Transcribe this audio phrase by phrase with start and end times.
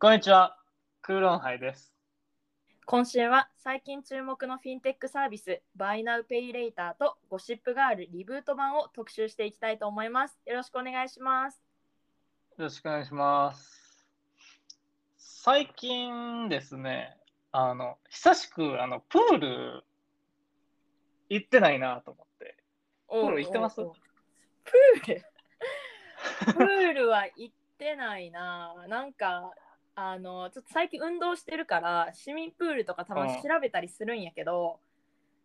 [0.00, 0.56] こんにちは、
[1.02, 1.92] クーロンハイです。
[2.86, 10.38] 今週は最近注目のフィンテックサービス Buy Now Pay Later とゴシップガールリブート版を特集していきたいと思います。
[10.46, 11.60] よろしくお願いします。
[12.56, 14.06] よろしくお願いします。
[15.16, 17.16] 最近ですね、
[17.50, 19.84] あの、久しくあのプール
[21.28, 22.56] 行ってないなと思って。
[23.10, 23.76] プール行ってます？
[23.78, 25.24] プール？
[26.54, 28.76] プールは行ってないな。
[28.86, 29.50] なんか
[30.00, 34.78] あのちょっと最近運動してるから市民プールとかたまに調べたりするんやけど、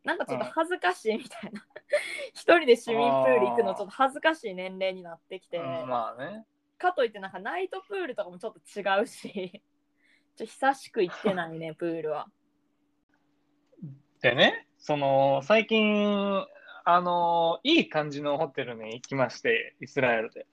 [0.03, 1.65] なんかちょっと恥ずかしいみたいな。
[2.35, 5.57] 一人で市民プール行くのちょっと恥ずかしい年齢になってきて。
[5.57, 6.45] うんまあね。
[6.77, 9.63] かといってなんかナイトプールとかもちょっと違うし
[10.35, 12.27] ちょ久しく行ってないね プールは
[14.21, 16.45] でね、その最近、
[16.85, 20.45] あの、いい感じのホテルに行きまして、イスラエルで。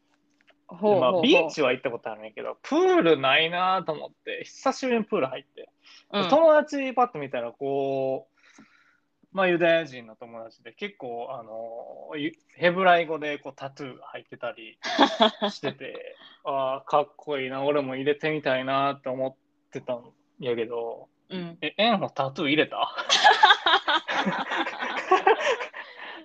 [0.77, 5.69] ほでまあ、ビーチは行ったことあるんやけど、プールないなと思って、久しぶりにプール入って。
[6.13, 6.29] うん。
[6.29, 8.31] 友達パッと見たらこう、
[9.33, 14.77] まあ、ユダヤ人の友達で結構あのゆヘブライ語でこうタトゥーが入ってたり
[15.53, 21.59] しててああかっこいいな俺も入れてみたいなって思ってたんやけどうん。
[21.61, 22.91] えエンもタトゥー入れた？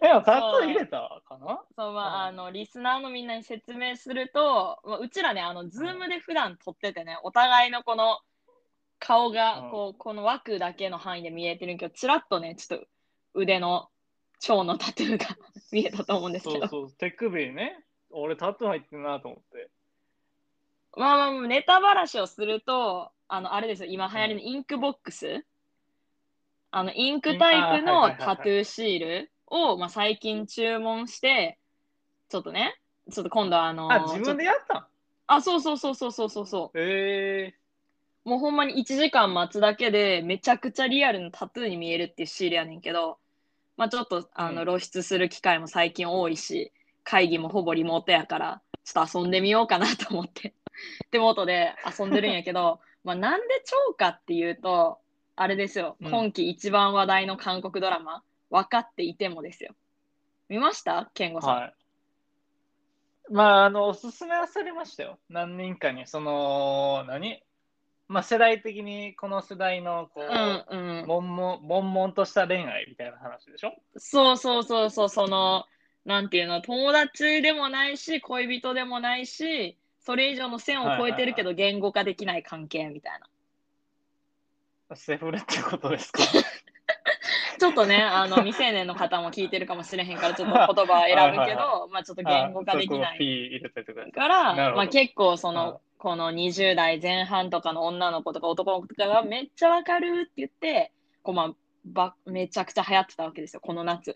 [0.05, 1.61] エンもタトゥー入れたかな？
[1.75, 8.19] そうまああのリスナーのみんなに説明すると、まあ、うちらねあのズームで普段撮っててねお互いのこの
[8.99, 9.71] 顔がうん。
[9.71, 12.87] こうこの枠だけの範囲で見えてるけどちらっとねちょっと
[13.33, 13.89] 腕の
[14.39, 15.37] 蝶のタトゥーが
[15.71, 16.67] 見えたと思うんですけど。
[16.67, 17.83] そうそう手首にね。
[18.11, 19.69] 俺タトゥー入ってんなと思って。
[20.95, 25.45] まあまあまあネタばらしをするとあのあれですよ今流行りの Inkbox、
[26.71, 29.31] あのインクタイプのタトゥーシール？
[29.47, 31.59] を、まあ、最近注文して
[32.29, 32.79] ちょっとね
[33.11, 34.85] ちょっと今度はあのあ自分でやったん
[35.27, 36.47] あそうそうそうそうそうそう。
[36.47, 37.55] そええ
[38.25, 43.17] うもうほんまに1時間待つだけでめちゃくちゃリアルなタトゥーに見えるっていうシールやねんけど
[43.77, 44.67] まあちょっとあのうん。
[44.67, 46.71] 露出する機会も最近多いし
[47.03, 50.53] 会議もほぼリモートやからちょっと遊んでみようかなと思って。
[51.09, 54.99] 手元で遊んでるんやけどまあなんで超かっていうと
[55.35, 56.09] あれですよ、うん。
[56.09, 59.75] 今季一番話題の韓国ドラマ「分かっていても」ですよ。
[60.49, 61.09] 見ました？
[61.13, 61.73] 健吾さん、はい。
[63.31, 65.17] まあ、あの、おすすめはされましたよ。
[65.29, 66.05] 何人かに。
[66.05, 67.41] その、何？
[68.07, 71.07] まあ、世代的に、この世代の、こう、うんうん。
[71.07, 73.73] 悶々、悶々とした恋愛みたいな話でしょ？
[73.97, 75.65] そうそうそうそう、その、
[76.05, 83.19] なんていうの、友達でもないし、恋人でもないし、それ以上の線を越えてるけど、言語化できない関係みたい
[84.89, 84.95] な。
[84.95, 86.21] セフレってことですか？
[87.65, 93.61] ちょっとね、あの未成年の方も聞いてるかもしれへんから、ちょっと言葉を選ぶけど、まあちょっと言語化できない。
[94.13, 100.93] から、まあ結構そはいの、この20代前半とかの女の子とか男の子とかがめっちゃわかるって言って、
[101.23, 101.53] こうまあ
[101.85, 104.15] ばめちゃくちゃ流行ってたわけですよ、この夏。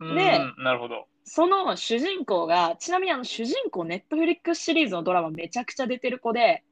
[0.00, 1.06] うんでなるほど。
[1.24, 6.64] その主人公が、ちなみにあの主人公、ネットフリックスシリーズのドラマめちゃくちゃ出てる子で、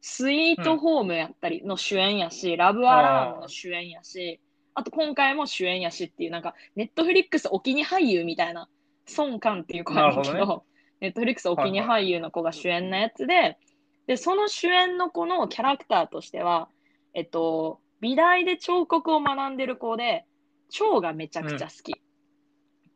[0.00, 4.40] スイートホームやったりの主演やし、ラブアラームの主演やし、
[4.78, 8.68] あと今回も主演やしっていう、なんか、ネットフリックスお気に俳優みたいな、
[9.06, 10.64] ソン・カンっていう子なんだけど、
[11.00, 13.58] ネットフリックスお気に俳優の子が主演のやつで、
[14.06, 16.68] で、その主演の子のキャラクターとしては、
[17.12, 20.26] えっと、美大で彫刻を学んでる子で、
[20.70, 22.00] 蝶がめちゃくちゃ好き。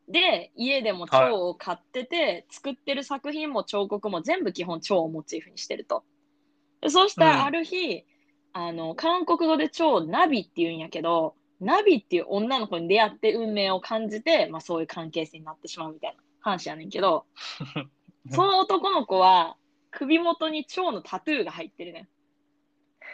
[0.07, 6.05] で、家でも蝶を買ってて、作ってる作品も彫刻も全部基本蝶をモチーフにしてると。
[6.79, 7.31] でそうしたうん。
[7.31, 8.05] らある日、
[8.53, 17.25] あの、韓国語で蝶をナビって言うんやけど、ナビっていう女の子に出会って運命を感じて、まあそういう関係性になってしまうみたいな話やねんけど、
[18.29, 19.57] その男の子は
[19.91, 22.07] 首元に蝶のタトゥーが入ってるねん。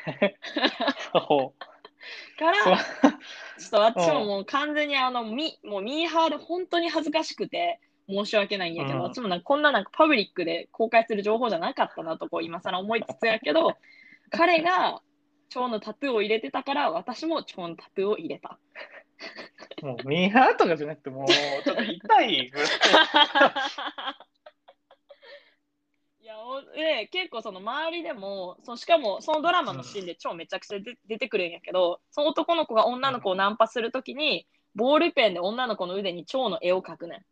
[1.14, 1.54] ほ
[2.38, 2.78] から、
[3.60, 9.04] ちょっと私ももう完全にあの、みもうミーハーで本当に恥ずかしくて申し訳ないんやけど、うん。
[9.04, 13.76] 私もなんかこんななんかパブリックで公開する情報じゃなかったなとこう今更思いつつやけど、
[14.32, 15.02] 彼が
[15.50, 18.58] 蝶のタトゥーを入れてたから私も蝶のタトゥーを入れた。
[19.84, 21.28] うもうミーハーとかじゃなくて、もう
[21.64, 22.68] ちょっと痛いぐらい。
[26.22, 37.26] いやおで結構その周りでもそうしかもそのドラマのシーンで超めちゃくちゃ出出てくるんやけどその男の子が女の子をナンパするときにボールペンで女の子の腕に蝶の絵を描くねん。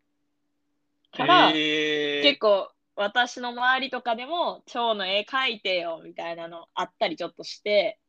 [1.15, 7.99] から、えー結構私の周りとかでも蝶の絵描いてよみたいなのあったりちょっとして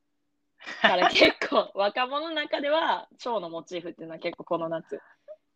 [0.82, 5.00] だから結構若者の中では蝶のモチーフっていうのは結構この夏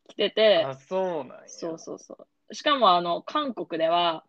[0.09, 0.65] 来てて。
[0.65, 1.49] あ、そうなんや。
[1.49, 2.17] そうそうそ
[2.51, 2.55] う。
[2.55, 4.25] しかもあの韓国では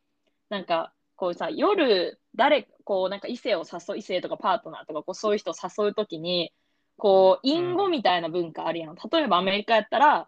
[0.49, 6.51] なんかこうさ夜誰、こう、なんか異性を誘う、異性とかパートナーとか、こう、そういう人を誘うときに、
[6.97, 8.95] こう、隠語みたいな文化あるやん。
[8.95, 10.27] 例えばアメリカやったら、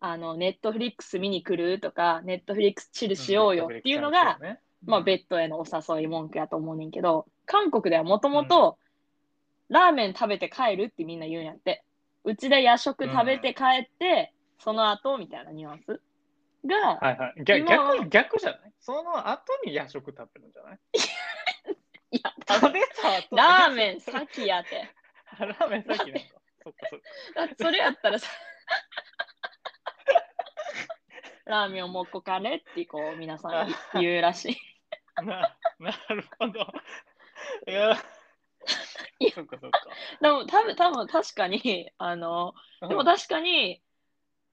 [0.00, 8.78] あの、ネットフリックス見に来るとか、ネットフリックスチルしようよっていうのが、ね、まあ、ベッドへのお誘い文句やと思うねんけど、韓国ではもともと、
[9.68, 11.84] ラーメン食べて帰るってみんな言うんやって。
[12.24, 16.00] うちで夜食食べて帰って、その後みたいなニュアンス
[16.66, 17.44] が、はいはい。
[17.44, 18.72] 逆今は逆逆じゃない？
[18.80, 20.78] その後に夜食食べるんじゃない？
[22.12, 24.88] いや、食べた後ラーメン先やて。
[25.38, 26.20] ラーメン先なんか。
[26.62, 27.06] そっかそっか。
[27.34, 28.28] だってそれやったらさ、
[31.44, 34.56] ラーメンをもっこかれってこう皆さん言うらしい。
[35.22, 36.60] ななるほど。
[37.68, 37.96] いや
[39.20, 39.78] いや、そっかそっか。
[40.20, 42.54] でも多分多分確かに、あの、
[42.88, 43.82] でも確かに、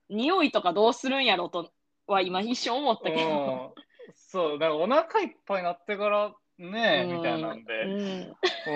[0.09, 1.71] 匂いとかどうするんやろと
[2.07, 3.73] は今一瞬思ったけど。
[3.75, 3.81] うん
[4.13, 7.83] そう、だからお腹いっぱいになってからね、うんみたいなんで。
[7.83, 8.35] うん
[8.67, 8.71] う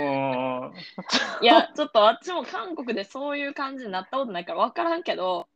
[0.69, 0.73] ん。
[1.41, 5.47] いや、ちょっとあっちも韓国でそういう感じになったことないから分からんけど、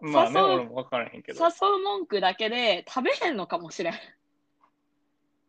[0.00, 1.44] まあね、俺も分からへんけど。
[1.44, 3.94] 誘う文句だけで食べへんのかもしれん。
[3.94, 3.98] い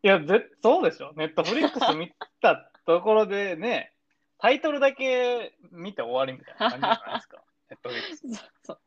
[0.02, 1.12] や、ぜそうでしょ。
[1.16, 3.92] ネットフリックス見たところでね、
[4.38, 7.38] タイトルだけ見て終わりみたいな感じじゃないですか。
[7.82, 7.92] そう
[8.64, 8.78] そう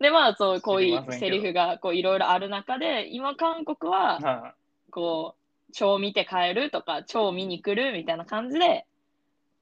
[0.00, 4.54] で、まあ、そう、こういうんセリフがこういろいろある中で、今、韓国は、は
[4.90, 8.86] こう、超見て帰るとか、超見に来るみたいな感じで、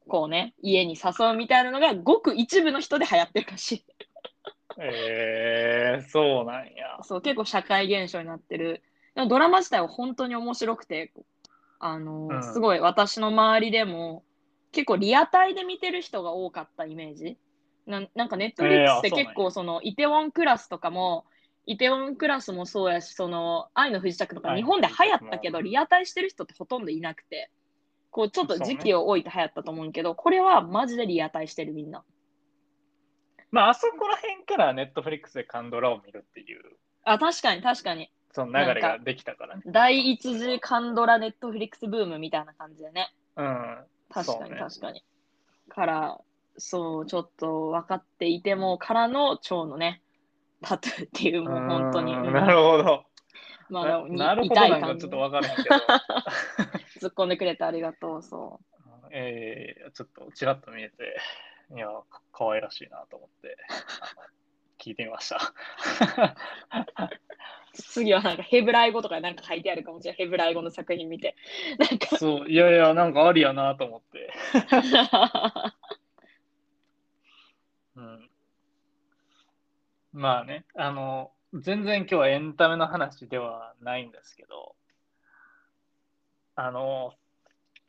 [0.08, 3.74] こうね、家に誘うみたいなのが、ごく一部の人で流行ってるらしい。
[3.76, 3.84] い。
[4.78, 6.98] えー、そうなんや。
[7.02, 8.82] そう、結構社会現象になってる。
[9.14, 11.12] でもドラマ自体は本当に面白くて、
[11.82, 14.24] あの、うんすごい私の周りでも、
[14.70, 17.36] 結構リアタイで見てる人が多かったイメージ。
[17.86, 21.26] ななんかネットフリックスって結構その、イテウォンクラスとかも、
[21.66, 27.50] イテウォンクラスもそうやし、その、愛の不時着とか日本で流行ったけど、リアタイしてる人ってほとんどいなくて、
[28.10, 32.04] こうちょっと時期を置いて流行ったと思うけど、これはマジでリアタイしてるみんな。
[33.50, 36.62] まあ、あそこら辺からネットフリックスでカンドラを見るっていう、
[37.04, 38.10] あ、確かに確かに。
[38.32, 39.62] その流れができたからね。
[39.66, 43.12] 第一次カンドラネットフリックスブームみたいな感じでね。
[43.36, 43.78] うん。
[44.10, 45.04] 確かに確かに。
[45.68, 46.20] から、
[46.56, 50.02] そう、ちょっと分かっていてもからの蝶のね、
[50.62, 53.04] タトゥーっていう、もう本当に、なるほど。
[53.68, 55.76] まあ、なるほどなんかちょっと分からへんけど。
[57.00, 58.22] 突っ込んでくれてありがとう。
[58.22, 58.60] そ
[59.10, 61.20] えー、 ちょっとちらっと見えて、
[61.74, 63.56] いや、か可愛らしいなと思って、
[64.78, 65.54] 聞いてみました。
[67.78, 67.82] う。
[67.82, 70.18] 次はなんかヘブライ語とかなんか書いてあるかもしれない。
[70.18, 71.36] ヘブライ語の作品見て。
[71.78, 74.32] なんかそう、いやいや、なんかありやなと思って。
[77.96, 78.30] うん、
[80.12, 84.74] まあね、あの、全然今日はエンタメの話ではないんですけど、
[86.54, 87.14] あの、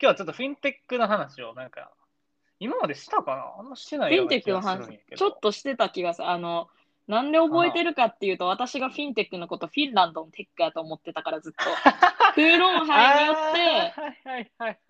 [0.00, 1.90] 日はちょっとフィンテックの話をなんか、
[2.60, 3.54] 今までしたかな？
[3.58, 4.94] あんましてないようなフィンテックの気がするん話？
[4.94, 5.18] やけど。
[5.18, 6.28] ちょっとしてた気がする。
[6.28, 6.68] あの、
[7.06, 11.64] なんで覚えてるかっていうと、私がフィンテックのことフィンランドのテックやと思ってたからずっと。
[12.34, 14.46] クーロンハイによっ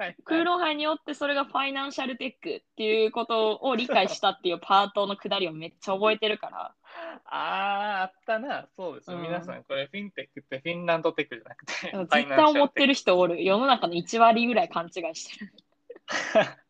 [0.06, 0.22] て。
[0.24, 6.74] クーロンハイによってそれがファイナンシャルテックっていうことを理解したっていうパートのくだりをめっちゃ覚えてるから。
[7.24, 8.68] ああ、あったな。
[8.76, 9.16] そうですよ。
[9.16, 13.42] うん皆さん、これフィンテックってフィンランドテックじゃなくて、絶対思ってる人おる。
[13.42, 15.52] 世の中の1割ぐらい勘違いしてる。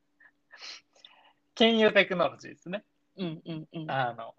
[1.54, 2.82] 金融テクノロジーですね。
[3.16, 3.90] うんうんうん。
[3.90, 4.34] あの、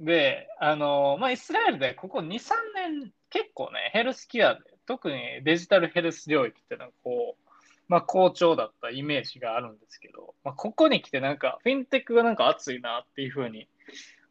[0.00, 7.50] で、あの、まあ、イスラエルでここ2、3年、結構ね、ヘルスケアで、特にデジタルヘルス領域ってのは、こう、
[7.88, 13.68] まあ、好調だったイメージがあるんですけど、まあ、ここに来てなんか、フィンテックがなんか熱いなっていうふうに、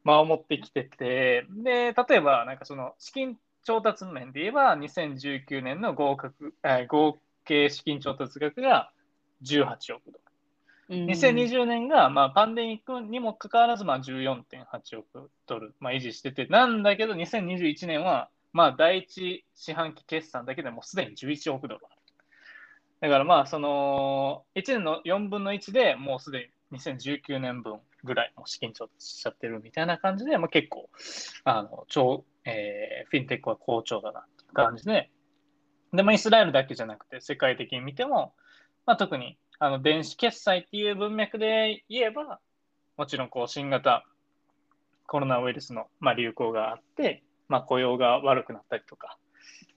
[0.03, 8.91] まあ、思ってきてて、で、例えば、なんかその、資金調達面で言えば、2019年の合格、えー合計資金調達額が
[9.43, 10.28] 18億ドル。
[10.89, 21.81] 2020年が、まあ、パンデミックにもかかわらず、まあ、14.8億ドル、まあ、維持してて、なんだけど、2021年は、まあ、第一四半期決算だけでもすでに11億ドル。
[23.01, 30.89] だから、まあ、その、1年の4分の1でもうすでに2019年分ぐらいも資金調達しちゃってるみたいな感じで、まあ、結構、
[31.43, 35.12] あの、超、えーフィンテックは好調だなっていう感じで、
[35.93, 38.34] で、まあ、イスラエルだけじゃなくて、世界的に見ても、
[38.86, 42.39] まあ、特にあの電子決済っていう文脈で言えば、
[42.97, 44.05] もちろんこう新型
[45.05, 49.17] コロナウイルスの、まあ、流行があって、まあ、雇用が悪くなったりとか、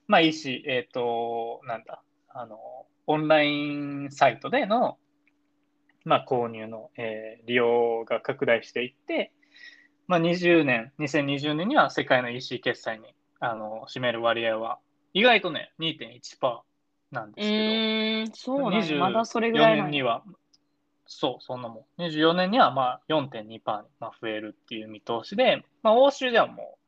[0.06, 2.58] まあいいし、えっ、と、なんだ、あの、
[3.06, 4.98] オンラインサイトでの、
[6.04, 9.32] まあ、購入の、えー利用が拡大していって、
[10.06, 14.78] まあ、20年、2020年には世界の EC 決済にあの占める割合は
[15.14, 16.60] 意外とね、2.1%
[17.12, 19.85] なんうですけど、ーーん、そうなんやまだそれぐらい24なんや。
[19.85, 20.25] 年には、
[21.07, 22.02] そう、そんなもん。
[22.02, 26.78] 24年にはまあ4.2%にまあ増えるっていう見通しで、まあ、欧州ではも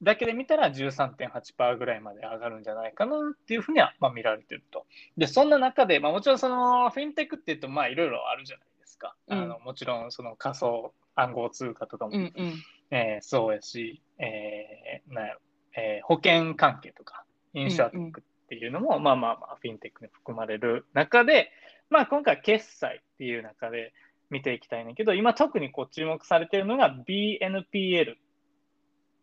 [0.00, 4.86] う、だけで見たら13.8%ぐらいまで上がるんじゃないかなっていうふうにはまあ見られてると。
[5.16, 9.16] で、そんな中で、まあ、もちろんそのフィンテックっていうと、まあいろいろあるじゃないですか。
[9.28, 12.54] うんあのもちろんその仮想暗号通貨とかも、うんうん。
[12.90, 15.40] えーそうやし、えーなんやろ
[15.76, 17.24] えー保険関係とか、
[17.54, 21.50] インシュアテックっていうのも、まあまあまあ、フィンテックに含まれる中で、
[21.90, 23.92] まあ今回、決済っていう中で
[24.30, 28.16] 見ていきたいんだけど、今特にこう注目されているのが BNPL っ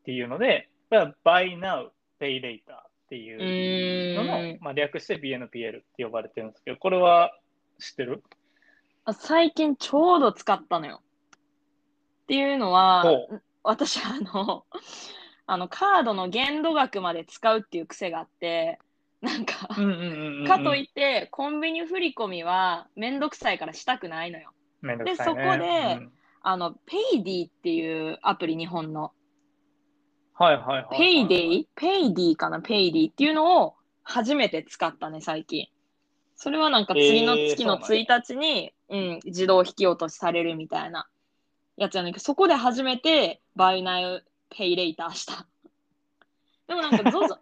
[0.05, 1.89] ていうので、これは Buy Now,
[2.20, 2.62] Pay Later っ
[3.10, 7.36] ていうののまあ、略して BNPL って呼ばれてるんですけど、これは
[7.79, 8.24] 知ってる？
[9.05, 11.01] あ最近ちょうど使ったのよ。
[12.24, 14.65] っていうのはほ、私、あの、
[15.48, 18.79] あの、カードの限度額まで使うっていう癖があって、
[19.25, 19.67] なんか。
[19.67, 24.51] かといって、コンビニ振り込みはめんどくさいからしたくないのよ。
[24.82, 26.12] ねでそこでうん
[26.48, 29.12] あの、ペイディっていうアプリ、日本の。
[30.36, 30.98] はいはいはいはい。
[30.98, 32.62] ペイディペイディかな？
[32.62, 35.67] ペイディっていうのを初めて使ったね、最近。
[36.36, 41.08] それはなんか次のえー月のそう1日に、うん、自動引き落としされるみたいな
[41.77, 45.48] やつやねんけど、そこで初めてバイナイペイレイターした。
[46.67, 47.38] でもなんか ZOZO、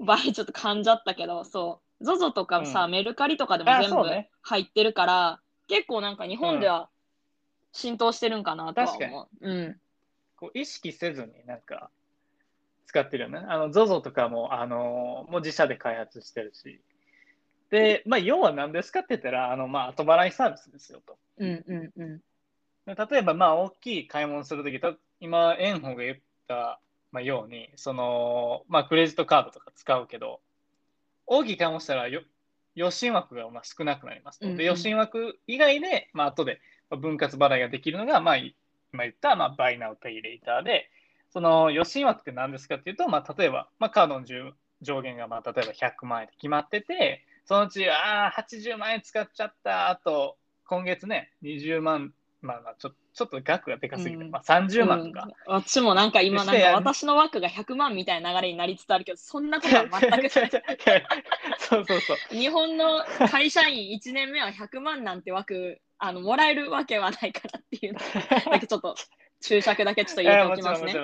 [0.00, 6.88] バイちょっと噛んじゃったけど、そう、ZOZO とかさ、うんメルカリとかでもあ全部そうね入ってるから、結構なんか日本では
[7.72, 9.50] 浸透してるんかなとは確かに思う。
[9.50, 9.80] うん。
[10.36, 11.90] こう意識せずになんか
[12.86, 13.38] 使ってるよね。
[13.48, 16.80] あの ZOZO とかもあのもう自社で開発してるし。
[17.70, 21.18] で、まあ、要は何ですかって言ったら、あのまあ後払いサービスですよと。
[21.38, 22.18] うんうんうん。
[22.86, 26.80] で例えば、まあ、大きい買い物するとき、た今、炎鵬が言った、
[27.16, 30.40] まあ、ように、その、まあ、クレジットカードとか使うけど、
[31.26, 32.22] 大きい買い物したらよ、
[32.74, 34.44] 予診枠がまあ少なくなりますと。
[34.44, 38.54] うんうんで、予診枠以外で、まあ後でまあ分割払いができるのが、まあ、今
[39.04, 40.90] 言った、まあ、Buy Now Pay Later で、
[41.30, 55.24] その予診枠って何ですかっていうと、まあ、例えば、まあ、カードの上上限が、まあ、例えば100万円で決まってて、そのうち、ああ、80万円使っちゃった、あと、今月ね、20万、まあ、まあちょちょっと額がでかすぎて、うんまあ、30万とか。
[55.24, 60.28] うん私もなんか今なんか私の枠が100万みたいな流れになりつつあるけどそんなことは全くない
[61.58, 62.16] そうそうそう。
[62.28, 68.00] 日本の会社員1年目は100万なんて枠あのもらえるわけはないからっていうの
[68.50, 68.94] だけちょっと
[69.40, 70.94] 注釈だけちょっと入れておきますね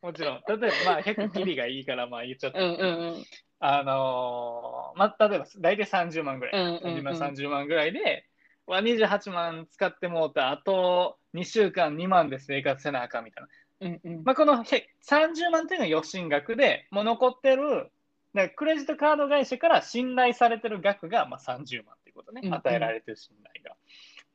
[0.00, 0.42] もちろん。
[0.48, 2.60] 例えば、まあ、100切りがいいから、まあ、言っちゃった。
[2.60, 2.84] うんうんう
[3.16, 3.24] ん
[3.60, 6.54] あのーまあ、例えば、大体30万ぐらい。
[6.54, 8.27] うんうんうん今30万ぐらいで、
[8.68, 13.48] わ28万使ってもうた、あと2週間2万で生活せなあかんみたいな。
[13.80, 14.24] うんうん。
[14.24, 17.90] まあ、このへ30万っていうのが予診額で、もう残ってる、
[18.34, 22.54] だクレジットカード会社から信頼されてる額が、まあ、30万っていうことね、うんうん。
[22.54, 23.74] 与えられてる信頼が。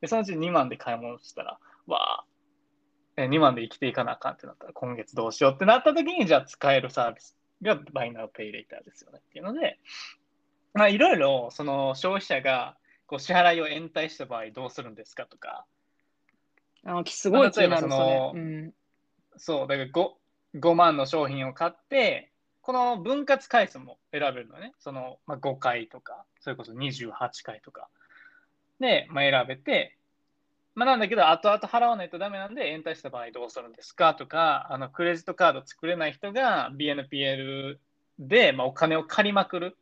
[0.00, 2.24] で、そのうち2万で買い物したら、わあ、
[3.16, 4.66] え2万で生きていかなあかんってなった。
[4.66, 9.78] ら、今月どうしようってなった時に、じゃあ使えるサービスが Buy Now Pay Later ですよねっていうので、
[10.72, 12.76] まあ、いろいろその消費者が
[13.14, 15.64] こう支払いを延滞した場合どうするんですかとか、
[16.84, 18.74] あすごい気になるそのれうん
[19.36, 20.10] そう、だから 5,
[20.56, 24.72] 5万の商品を買って、この分割回数も選べるのね。
[24.80, 27.12] その、まあ、5回とか、それこそ28
[27.44, 27.88] 回とか。
[28.80, 29.96] で、まあ、選べて、
[30.74, 37.78] まあ、なんだけど、後々払わないとダメなんで、延滞した場合どうするんですかとか、あのクレジットカード作れない人が BNPL
[38.18, 39.76] で、まあ、お金を借りまくる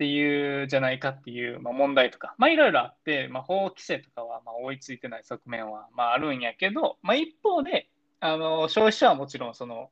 [0.00, 9.90] っていうじゃないかっていう、まあ、問題とか、まあ、いろいろあって、まあ、法規制とかはま追いついてない側面はまあるんやけど、まあ、一方で、あの消費者はもちろんその、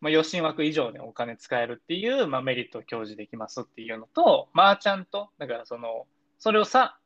[0.00, 6.08] まあ、予診枠以上でお金使えるっていう、まあ、メリットを享受できますっていうのと、マーチャント、だからその、
[6.40, 6.98] それをさ、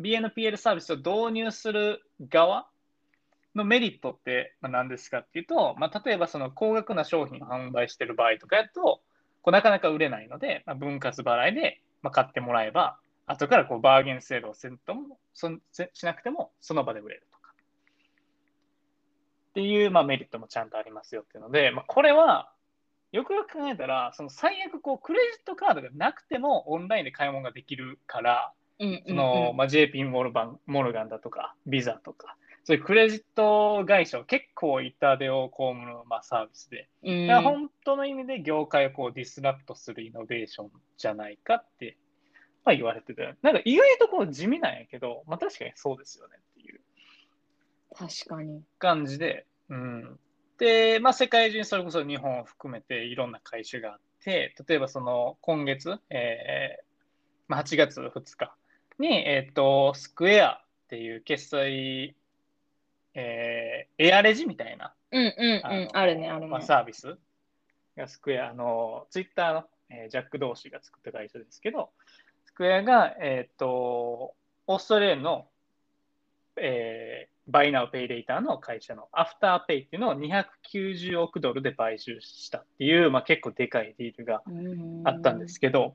[0.00, 2.68] BNPL サービスを導入する側
[3.56, 9.00] のメリットって何ですかっていうと、まあ、例えばその高額な商品を販売してる場合とかやと、
[9.44, 12.96] こうなかなか売れないので、まあ、分割払いでまあ買ってもらえば、
[13.26, 15.50] 後からこうバーゲンセールをせんともそ
[15.92, 17.52] しなくてもその場で売れるとか。
[19.50, 22.50] っていう、まあ、メリットもちゃんとありますよっていうので、まあ、これは
[23.12, 28.52] よくよく考えたら、その最悪こうクレジットカードがなくてもオンラインで買い物ができるから、
[29.68, 37.26] JP モルバンモルガンだとか、ビザとか、そういうクレジット会社を結構痛手を被る、まあ、サービスで、うん。
[37.26, 41.98] だから本当の意味で業界をこうディスラプトするイノベーションじゃないかって、
[42.64, 46.80] まあ、言われてて、なんか意外とこう地味なんやけど、まあ、確かにそうですよねっていう。
[47.94, 48.62] 確かに。
[48.78, 50.18] 感じで、うん。
[50.58, 56.84] で、まあ、世界中にそれこそ日本を含めていろんな会社があって、例えばその今月、えー
[57.48, 58.56] まあ、8月2日
[58.98, 62.14] に、えっ、と、スクエアっていう決済、
[63.14, 65.84] えーエアレジみたいなうんうんうん。
[65.86, 66.66] のあるね、あるまあ、ね。
[66.66, 67.16] サービス
[67.96, 71.90] がスクエアあの、ツイッターの、えージャック・ドーシーが作った会社ですけど、
[72.44, 74.34] スクエアが、えっ、と、
[74.66, 75.48] オーストラリアの、
[76.56, 84.42] えーバイナウペイレーターの会社のアフターペイっていうのを290億ドルで買収したっていう、まあ、結構でかいディールが
[85.04, 85.94] あったんですけど、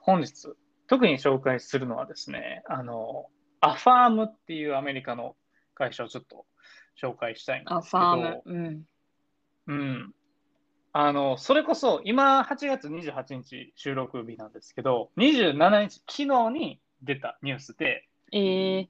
[0.00, 0.54] 本日、
[0.86, 3.26] 特に紹介するのはですね、あの、
[3.60, 5.34] アファームっていうアメリカの
[5.76, 6.46] 会社をちょっと
[7.00, 8.42] 紹介したいんですけど、あ、ファーム。
[8.46, 8.84] うん。
[9.68, 10.14] うん。
[10.92, 18.86] あの、それこそ、今、8月28日収録日なんですけど、27日、昨日に出たニュースで、えー、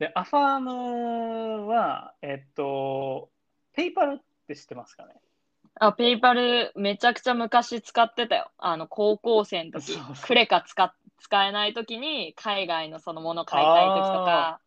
[0.00, 3.30] で、アファームは、えっと、
[3.72, 5.14] ペイパルって知ってますかね？
[5.80, 8.50] あ、ペイパルめちゃくちゃ昔使ってたよ。
[8.58, 9.96] あの、高校生の時
[10.26, 14.60] クレカ使っ使えない時に、海外のそのもの買いたい時とか、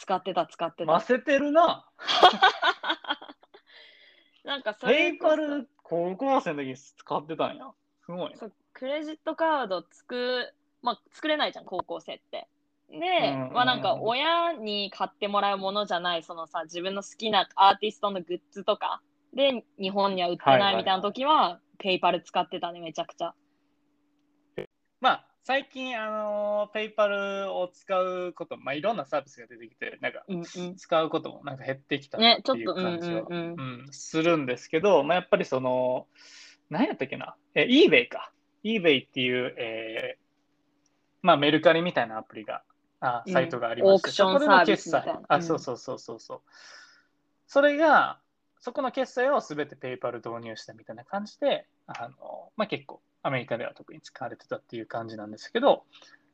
[0.00, 0.92] 使ってた、使ってた。
[0.92, 1.86] ませてるな。
[4.44, 7.70] なんかそペれこそイパル、高校生の時に使ってたんや。
[8.06, 8.36] すごいな。
[8.38, 12.48] そうクレジットカードつく、まあ、作れないじゃん、高校生って。
[12.88, 19.02] で、うんうんまあなんか親に買ってもらうものじゃない、そのさ、自分の好きなアーティストのグッズとか
[19.34, 23.34] で日本には売ってはいはいはいないみたいな時は、ペイパル使ってたね、めちゃくちゃ。
[25.00, 30.76] まあ、最近、あの、ペイパルを使うこと、まあ、いろんなサービスが出てきて、なんか、うんうん。
[30.76, 33.54] 使うこともなんか減ってきたっ、ていうちょっと、うん感じは、うんうん。
[33.54, 36.06] うんするんですけど、まあ、やっぱりその、
[36.68, 38.32] 何やったっけな、え、eBay か。
[38.64, 40.20] eBay っていう、えー
[41.22, 42.62] まあ、メルカリみたいなアプリが、
[43.00, 46.40] あうんサイトがありまして、オークションサービスみたいな決済あ、うんそうそうそうそうそう。
[47.46, 48.20] それが、
[48.60, 55.84] そこの決済をすべて PayPal 導入したみたいな感じで、あのまあ、結構アメリカでは特に使われてたっていう感じなんですけど、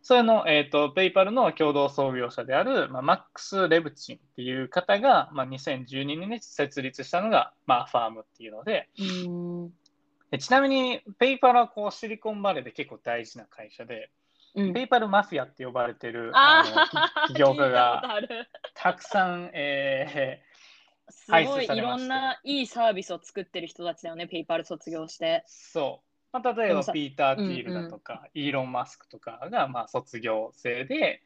[0.06, 9.70] それの、えー、と PayPal の共同創業者である、まあ、マックス・レブチンっていう方が、まあ、2012年に設立したのが、まあ、 Affirm っていうので、うん。
[10.30, 14.10] でちなみに PayPal はこうシリコンバレーで結構大事な会社で、
[14.54, 14.72] うん。
[14.74, 18.02] PayPal マフィアって呼ばれてるああのき起業家が
[18.74, 20.40] たくさん、え
[21.08, 25.42] すごいいろんないいサービスを作ってる人たちだよね、 PayPal 卒業して。
[25.46, 25.48] ー。
[25.48, 26.05] そう、
[26.40, 31.22] まあ、例えばピーター・ティールだとか、イーロン・マスクとかがまあ卒業生で、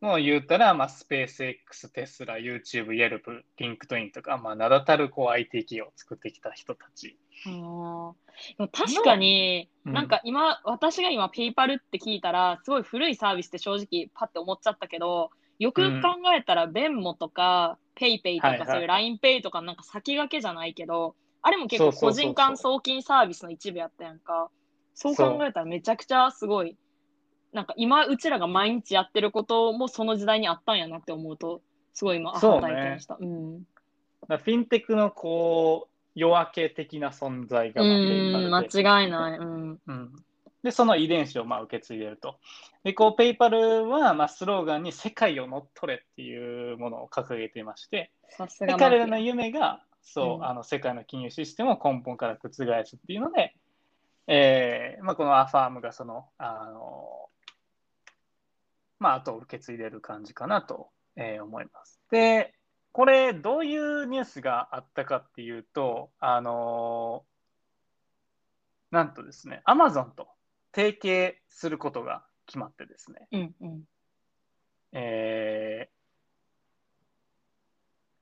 [0.00, 7.16] もう言ったら、まあ、スペース X、テスラ、YouTube、 Yelp、LinkedIn とか、まあ、名だたるこう IT 企業を作ってきた人たち。
[8.72, 9.92] 確かに、うん。
[9.94, 24.50] なんか今、私が今、 PayPal って聞いたら、すごい古いサービスって正直、パッて思っちゃったけど、よく考えたら、 Venmo とか、 PayPay とか、そういう LINE Pay とか、なんか先駆けじゃないけど、あれも結構個人間送金サービスの一部やったやんか。
[24.94, 26.76] そう考えたらめちゃくちゃすごい、
[27.52, 31.62] なんか今、うちらが毎日やってることもその時代にあったんやなって思うと、
[31.94, 33.16] すごい今、アそうねハ体験した。
[33.20, 33.60] うん。
[33.60, 33.64] だ
[34.26, 39.38] からフィンテックのこう夜明け的な存在が間違いない。
[39.38, 39.80] うん。
[39.86, 40.12] うん、
[40.64, 42.40] で、その遺伝子をまあ受け継いでると。
[42.82, 53.54] で、こう、ペイパルはまあスローガンに世界を乗っ取れっていうものを掲げていまして、さすで彼らの夢が、そう、うんあの世界の金融システムを根本から覆すっていうので、
[54.28, 57.28] えーまあ、このアファームがその、あの、
[58.98, 62.00] まあ、後を受け継いでる感じかなと、えー思います。
[62.10, 62.54] で、
[62.92, 67.24] これ、どういうニュースがあったかっていうと、あの
[68.90, 70.28] なんとですね、アマゾンと
[70.74, 73.82] 提携することが決まってですね、うんうん。
[74.92, 75.96] えー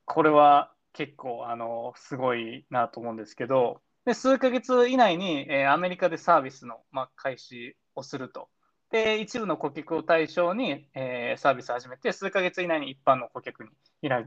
[0.06, 8.48] これは結構あのすごいなと思うんですけど、で数ヶ月以内に、えーアメリカでサービスの、まあ、開始をすると。
[8.90, 13.70] で、一部の顧客を対象に、えーサービスを始めて、数ヶ月以内に一般の顧客に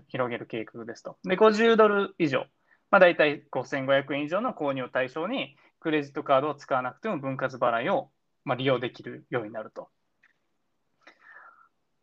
[0.08, 1.18] 広げる計画ですと。
[1.24, 2.46] で、50ドル以上、
[2.92, 8.10] まあ、大体5500円以上の購入を対象に、クレジットカードを使わなくても分割払いを、
[8.44, 9.90] まあ、利用できるようになると。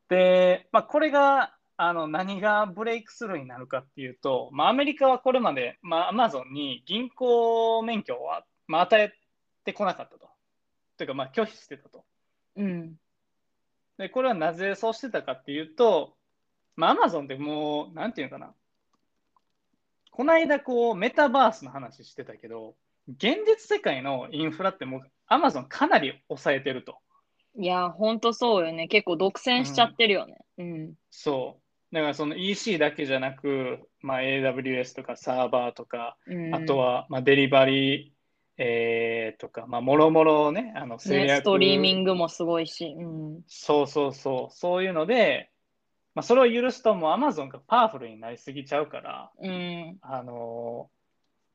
[0.08, 9.12] で、まあ、これがあの何がブレイクスルーになるかっていうと、まあ、アメリカはこれまで、まあ、アマゾンに銀行免許は、まあ、与え
[9.64, 10.28] てこなかったと。
[10.96, 12.04] というか、まあ、拒否してたと。
[12.56, 12.94] うん。
[13.98, 16.14] で、これはなぜそうしてたかっていうと、
[16.76, 18.54] まあ、アマゾンってもう、なんていうのかな。
[20.12, 22.76] この間、こう、メタバースの話してたけど、
[23.08, 26.98] 現実世界のインフラってもう、アマゾンかなり抑えてると。
[27.56, 28.88] いや、ほんとそうよね。
[28.88, 30.38] 結構独占しちゃってるよね。
[30.58, 30.94] うん。
[31.10, 31.63] そう。
[31.94, 38.14] だからその EC だけじゃなく、まあ、AWS とかサーバーとか、うん、あとはまあデリバリー
[38.56, 42.94] えー、とか、まあ、もろもろね、あの制ね、約ストリーミングもすごいし。
[42.96, 43.04] う
[43.38, 43.42] ん。
[43.48, 45.50] そうそうそう、そういうので、
[46.14, 49.98] まあ、それを許すともう Amazon がパワフルになりすぎちゃうから、うん。
[50.02, 50.88] あの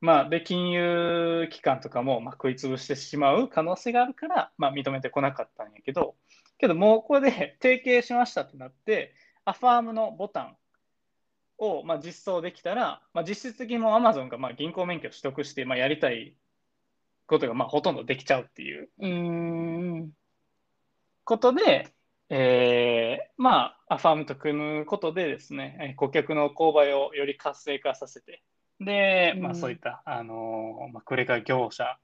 [0.01, 6.15] まあ、で、金融機関とかも、まあ、食い潰してしまう可能性があるから、まあ、認めてこなかったんやけど、
[6.57, 9.13] けどもうここで提携しましたってなって、
[9.49, 10.57] アファームのボタン
[11.57, 16.35] を、まあ、実装できたら、まあ、実質的にもう Amazon がまあ銀行免許を取得して、まあ、やりたい
[17.27, 20.11] ことがまあほとんどできちゃうっていううん。
[21.23, 21.93] ことで、
[22.29, 28.43] えーまあ、アファームと組むことでですね、えー顧客の購買をより活性化させて、
[28.79, 31.97] で、まあ、うんそういった、あのーまあ、クレカ業者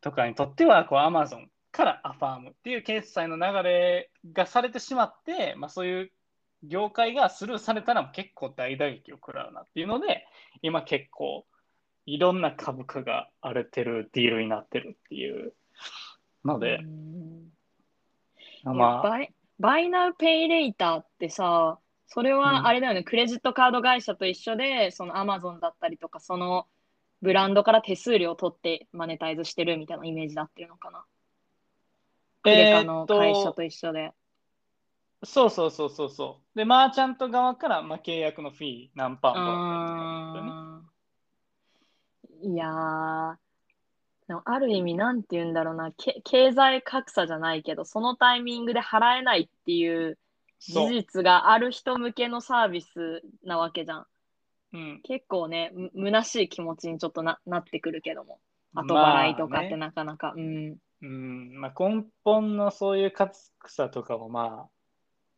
[0.00, 6.12] とかにとっては、こう、アマゾンからアファームっていう決済の流れがされてしまって、まあ、そういう
[6.62, 10.26] 業界がスルーされたら結構大打撃を食らうなっていうので、
[10.62, 11.46] 今結構
[12.06, 15.54] いろんな株価が荒れてるディールになってるっていう
[16.44, 26.66] ので、うんまあ、バイバイナウペイレイターってさ、それうんはあれだよね、クレジットカード会社と一緒で、そのアマゾンだったりとか、その
[27.22, 31.04] ブランドから手数料を取ってマネタイズしてるみたいなイメージになってるのかな。
[32.42, 34.12] クレカの会社と一緒で。
[35.22, 36.58] そうそうそうそうそう。
[36.58, 40.90] で、マーチャント側から、まあ、契約のフィー何パーもらったりとか
[42.42, 42.54] ね。
[42.54, 43.36] いやー、
[44.28, 50.18] でもある意味、なんて言うんだろうな、け経済格差じゃないけど、そのタイミングで払えないっていう
[50.60, 50.88] 事。
[50.88, 54.06] 実がある人向けのサービスなわけじゃん。
[54.72, 55.00] うん。
[55.02, 58.38] 結構ね、む虚しい気持ちにちょっとななってくるけども。
[58.74, 60.32] 後払いとかってまあねなかなか。
[60.36, 60.76] うん。
[61.02, 63.34] うん、まあ、根本のそういう格
[63.66, 64.79] 差とかも、まあ、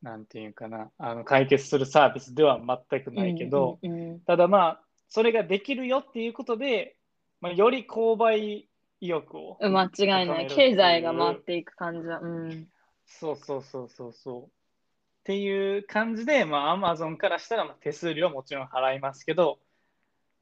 [0.03, 2.61] なんていうかな、あの解決するサービスでは
[2.91, 6.97] 全くないけど、うんうんただまあ、それができるよっていうことで、
[7.41, 8.67] まあ、より購買
[9.01, 9.59] 意欲を。
[9.61, 10.47] うん、間違いない。
[10.49, 12.21] 経済が回っていく感じは。
[12.21, 12.69] うん。
[13.07, 14.43] そうそうそうそうそう。
[14.45, 14.49] っ
[15.25, 19.59] ていう感じで、まあ、アマゾンからしたら、まあ、手数料はもちろん払いますけど、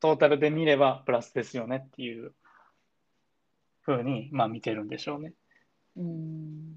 [0.01, 2.33] トータルで見ればプラスですよねっていう
[3.83, 5.35] ふうに、まあ、見てるんでしょうね。
[5.97, 6.73] うん。
[6.73, 6.77] だ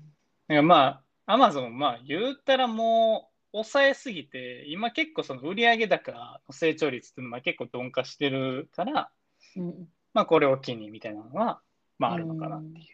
[0.50, 9.12] からまあ、アマゾン、まあ、言ったらもう、抑えすぎて、今結構その売上高の成長率っていうのは結構鈍化してるから、
[9.56, 11.62] うんまあ、これを機にみたいなのは、
[12.00, 12.86] まあ、あるのかなっていう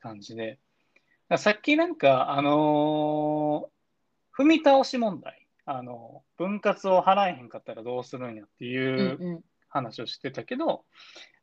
[0.00, 0.58] 感じで。
[1.36, 3.72] さっきなんか、あのー
[4.34, 10.84] 踏み倒し問題、あの分割を払えへんかったらどうするんやってうんいううん話をしてたけど、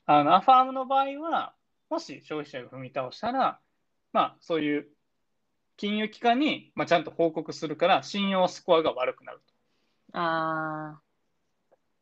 [0.05, 1.53] あのアファームの場合は、
[1.89, 3.59] もし消費者が踏み倒したら、
[4.11, 4.87] まあ、そういう
[5.79, 10.19] 金融機関に、まあ、ちゃんと報告するから、信用スコアが悪くなると。
[10.19, 10.99] あ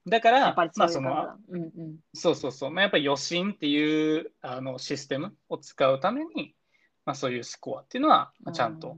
[0.08, 1.98] だから、あ、やっぱりそまあ、そのうんうん。
[2.12, 6.56] そうそうそう、まあ、やっぱり余震っていうあのシステムを使うために、
[7.06, 8.98] まあ、そういうスコアっていうのは、まあ、ちゃんと、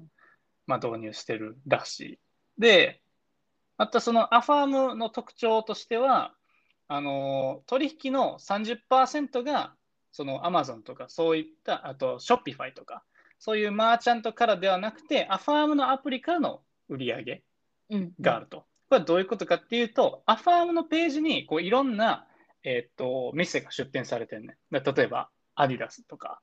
[0.65, 2.19] まあ、導入してるらしい。
[2.57, 3.01] で、
[3.77, 6.33] またそのアファームの特徴としては、
[6.87, 9.73] あの取引の30%が
[10.13, 13.03] その Amazon とかそういった、あと Shopify とか、
[13.39, 17.43] そういうマーチャントからではなくて、アファームのアプリからの売り上げ
[17.89, 18.59] うんがあると。
[18.89, 22.27] これはどういうことかっていうと、アファームのページにこういろんな、
[22.63, 24.57] えーっと店が出店されてるね。
[24.71, 26.41] だ例えば、アディダスとか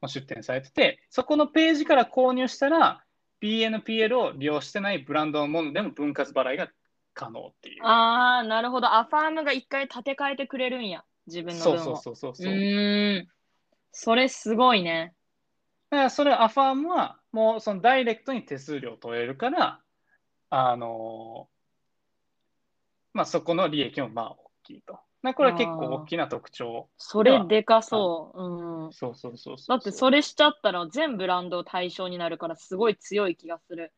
[0.00, 3.04] も出店されてて、そこのページから購入したら、
[3.40, 6.68] BNPL を利用してないブランドのものでも分割払いが
[7.14, 7.84] 可能っていう。
[7.84, 8.94] ああ、なるほど。
[8.94, 11.04] アファームが一回立て替えてくれるんや。
[11.26, 11.96] 自分のそうそう分を。
[11.96, 12.52] そうそうそう。
[12.52, 13.28] うん。
[13.92, 15.14] それすごいね。
[15.96, 19.80] からそれアファームはもうそのダイレクトに手数料を取れるから、
[20.50, 21.48] あの
[23.12, 24.98] まあそこの利益もまあ大きいと。
[25.22, 26.88] なこれは結構大きな特徴。
[26.96, 28.42] それでかそう。
[28.42, 28.92] うん。
[28.92, 29.78] そうそうそうそう。
[29.78, 33.92] だってそれしちゃったら全ブランド対象になるからすごい強い気がする。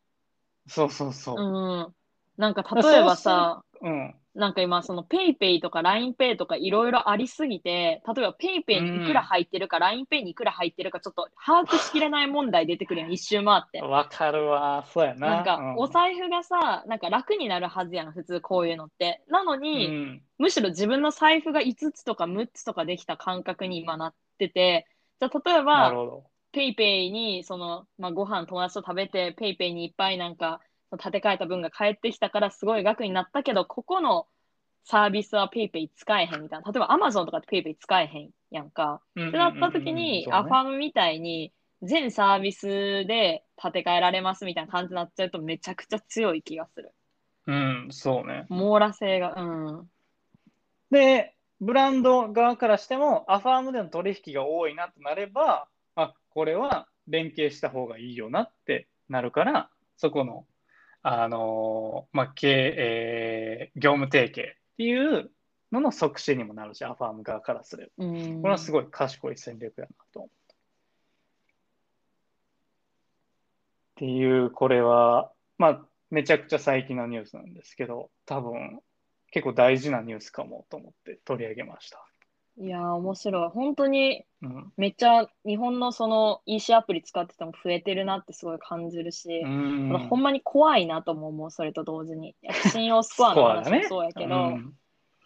[0.67, 1.41] そうそうそう。
[1.41, 1.95] うん。
[2.37, 4.15] なんか例えばさ、うん。
[4.35, 13.89] なんか今その PayPay とか LINEPay とかいろいろありすぎて、例えば PayPay にいくら入ってるか、LINEPay にいくら入ってるかちょっと把握しきれない問題出てくるやん、一周回って。
[13.89, 14.85] わかるわ。
[14.93, 15.29] そうやな。
[15.29, 19.25] なんかうんお財布がさ、なんか楽になるはずやん、普通こういうのって。
[19.29, 20.25] なのうに、ん。
[20.39, 24.87] むしろ自分の財布が5つとか6つとかできた感覚に今なってて、
[25.21, 26.31] じゃあ例えなばる、ほど。
[26.53, 30.61] PayPay にその、まあ、ご飯友達と食べて、 PayPay にいっぱいなんか
[30.97, 34.27] 立て替えた分が返ってきたからすごい額になったけど、ここの
[34.85, 36.73] サービスは PayPay 使えへんみたいな。
[36.73, 39.01] 例えば Amazon とかって PayPay 使えへんやんか。
[39.19, 41.53] っってなった時に、アファームみたいに
[41.83, 42.67] 全サービス
[43.07, 46.93] で立て替えられますみたいな感じになっちゃうとめちゃくちゃ強い気がする。
[47.47, 48.47] うん、そうね。
[48.49, 49.35] 網羅性が。
[49.37, 49.91] うん。
[50.91, 60.45] で、ブランド側からしても、アファームでの取引が多いなとなれば、あこれは連携した方がいいよなってなるから、そこの、
[61.07, 65.31] あのーまあ、経えー業務提携っていう
[65.71, 68.07] のの促進にもなるし、アファーム側からすれば。
[68.07, 70.23] うんこれはすごい賢い戦略やなと。
[70.23, 70.29] っ
[73.97, 78.81] ていう、これは、まあ、めちゃくちゃ最近のニュースなんですけど、多分、
[79.31, 81.99] 結構大事なニュースかもと思って取り上げました。
[82.59, 83.49] いやー、面白い。
[83.49, 84.73] 本当にうん。
[84.77, 92.37] めっちゃ日本のその EC アプリ使ってても増えてるなってすごい感じるし、うんただほんまに怖いなとも思う、それと同時に。
[92.71, 94.75] 信用スコアの話も そうやけど、うん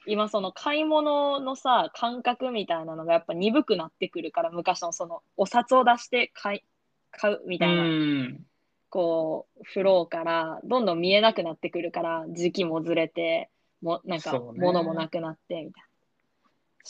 [0.07, 6.63] 今その買い物のさ、感覚みたいなのがやっぱ鈍くなってくるから、昔のそのお札を出して買い
[7.11, 8.47] 買うみたいな、うん
[8.89, 13.51] こう、フローからどんどん見えなくなってくるから、時期もずれて、
[13.83, 15.88] もなんかそうね物もなくなってみたいな。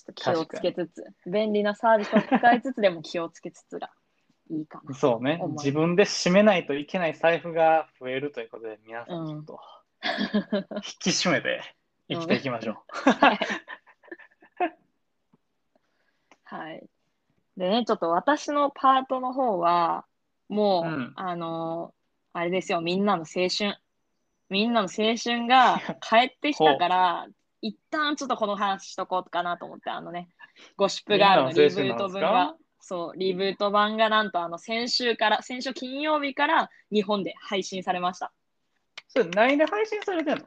[0.02, 3.90] ちょっと気をつけつつ、便利なサービスを使いつつでも気をつけつつが
[4.50, 4.94] いいかな。
[4.94, 5.40] そうね。
[5.56, 9.60] 自分で締めないといけない財布が増えるということで、皆さんちょっと
[10.76, 11.60] 引き締めて
[12.08, 13.10] 生きていきましょう。
[13.10, 13.38] はい。
[16.44, 16.88] はい。
[17.56, 20.06] でね、ちょっと私のパートの方は、
[20.48, 21.92] もう、うんあの
[22.32, 23.76] あれですよ、みんなの青春。
[24.48, 27.26] みんなの青春が帰ってきたから、
[27.60, 30.28] 一旦ちょっとこの話しとこうかなと思って、あのね、
[30.76, 38.32] ゴシップガールのリブート分が、そう、リブート版がなんとあの先週から、先週金曜日から日本で配信されました。
[39.08, 40.44] それ何で配信されてんの？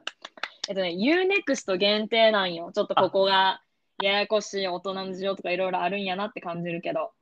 [0.68, 2.72] えっとね、UNEXT 限定なんよ。
[2.72, 3.60] ちょっとここが
[4.02, 7.12] ややこしい大人の事情とかいろいろあるんやなって感じるけど、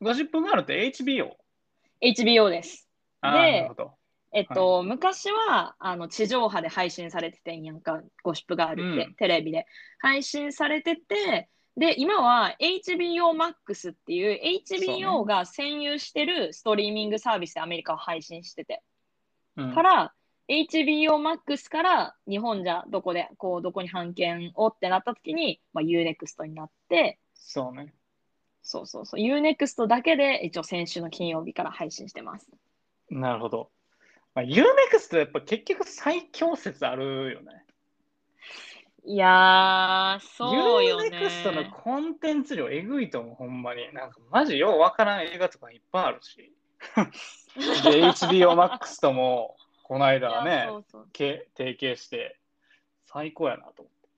[0.00, 1.30] ゴシップガールって HBO?
[2.02, 2.88] HBO です。
[3.22, 3.92] でなるほど。
[4.36, 9.14] えっと、昔はあの地上波で配信されててんやんか、ゴシップガールって、うん。
[9.14, 9.66] テレビで。
[9.98, 18.82] 配信されてて、で、今は HBO Max っていう HBO が占有してるストリーミングサービスでアメリカを配信してて、
[19.56, 19.74] うん。
[19.74, 20.12] から、
[20.50, 27.94] HBO Max から日本じゃどこで、こう、どこに版権をってなった時に、まあ、UNEXT になって、そうね。
[28.62, 32.50] そうそうそう、UNEXT だけで一応先週の金曜日から配信してます。
[33.08, 33.70] なるほど。
[34.36, 37.64] まあ、UNEXT やっぱ結局最強説あるよね。
[39.06, 41.16] いやー、そうよね。
[41.16, 43.90] UNEXT のコンテンツ量えぐいと思う、ほんまに。
[43.94, 46.52] なんかマジようわからん映画とかいっぱいあるし。
[47.82, 52.38] で、HBO Max ともこの間はいねや、そうそうけ提携して
[53.06, 54.08] 最高やなと思って。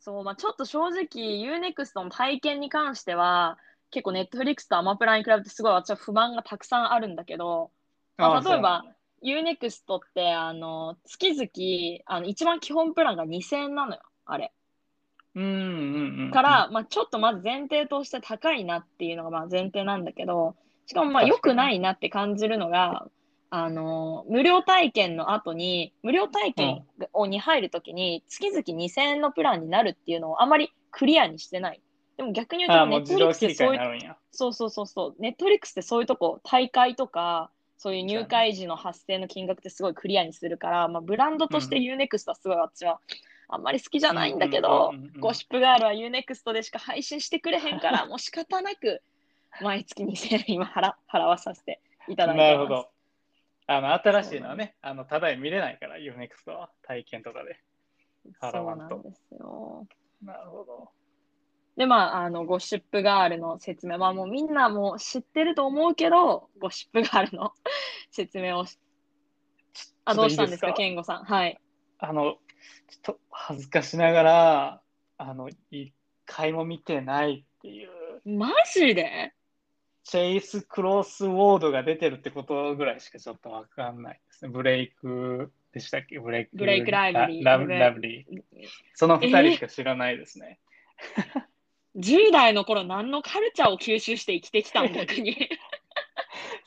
[0.00, 3.56] そう、まあ、ちょっと正直 UNEXT の体験に関しては、
[3.90, 7.70] 結構 Netflix とアマプラに比べてすごい私は不満がたくさんあるんだけど、
[8.18, 8.84] まあー例えば
[9.22, 14.52] UNEXT ってあの月々あの一番基本プランが2000円なのよ、あれ。
[15.34, 16.30] うんうんうん。
[16.30, 23.06] から、まあ、ちょっとまず前提として高いなっていうのがまあ前提なんだけど、しかもまあ良くないなって感じるのが、
[23.50, 31.80] あの無料体験の後に、無料体験をに入るときに、月々2000円のプランになるっていうのをあまりクリアにしてない。
[32.16, 34.16] でも逆に言うと、あーもう自動 Netflix ってそういう。
[34.32, 43.00] そうそうそうそう、ネットリックスってそういうとこ、大会とか、そういう入会時の発生の金額ってすごいクリアにするから、まあ、ブランドとして UNEXT はすごい私は
[43.48, 49.02] あんまり好きじゃないんだけどゴシップガールは UNEXT でしか配信してくれへんから、 もう仕方なく
[49.60, 52.50] 毎月2000円今払払わさせていただいてます。
[52.50, 52.90] なるほど。
[53.68, 57.58] あの、新しいのはね、あの、ただで見れないから、UNEXT は体験とかで。
[58.40, 59.86] 払そうなんですよ。
[60.22, 60.90] なるほど。
[61.76, 67.52] で、まあ、あの、ゴシップガールの説明、まあもうみんなもう知ってると思うけど、ゴシップガールの
[68.10, 68.78] 説明をし
[70.06, 71.24] あ、どうしたんですか、健吾さん？
[71.24, 71.58] はい。
[71.98, 72.38] あの、ちょっ
[73.02, 74.82] と恥ずかしながら、
[75.18, 75.92] あの、一
[76.24, 77.88] 回も見てないっていう、
[78.24, 79.34] マジで？
[80.04, 84.50] チェイス・クロスウォードが出てるってことぐらいしかちょっとわかんないですね。
[84.52, 86.20] ブレイクでしたっけ？
[86.20, 86.56] ブレイク。
[86.56, 88.42] ブレイクライブリーラブリー。
[88.94, 90.60] その二人しか知らないですね。
[91.96, 95.48] 10代の頃何のカルチャーを吸収して生きてきたん逆に。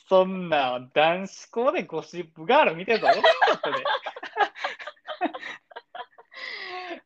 [0.08, 3.84] そんな男子校でゴシップガール見てると思わなかったで。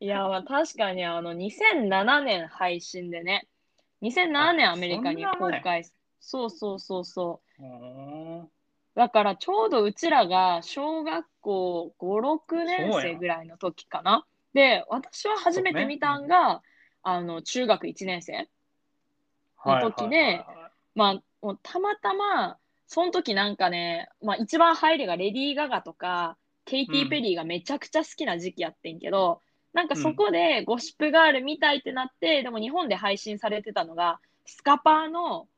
[0.00, 3.46] いや、まあ確かにあの2007年配信でね、
[4.02, 5.84] 2007年アメリカに公開。
[6.18, 8.48] そうそうそうそう。
[8.94, 14.24] だからちょうどうちらが小学校5、6年生ぐらいの時かな。
[14.54, 16.62] で、私は初めて見たんが、
[17.04, 18.48] あの中学1年生。
[19.66, 29.40] の時ではいはいはいはいまあ、もうたまたま、その時なんかね、まあ一番入りがレディー・ガガとか、ケイティ・ペリーがめちゃくちゃ好きな時期やってんけど、
[29.72, 35.48] なんかそこでゴシップガール見たいってなって、でも日本で配信されてたのが、スカパーの、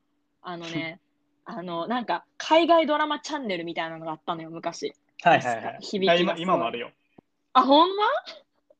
[0.43, 1.01] あのね、
[1.45, 4.95] あの、なんか海外ドラマチャンネルみたいなのがあったのよ、昔。
[5.23, 5.79] はいはいはい。
[5.81, 6.91] 響き今今もあるよ。
[7.53, 8.05] あ、ほんま？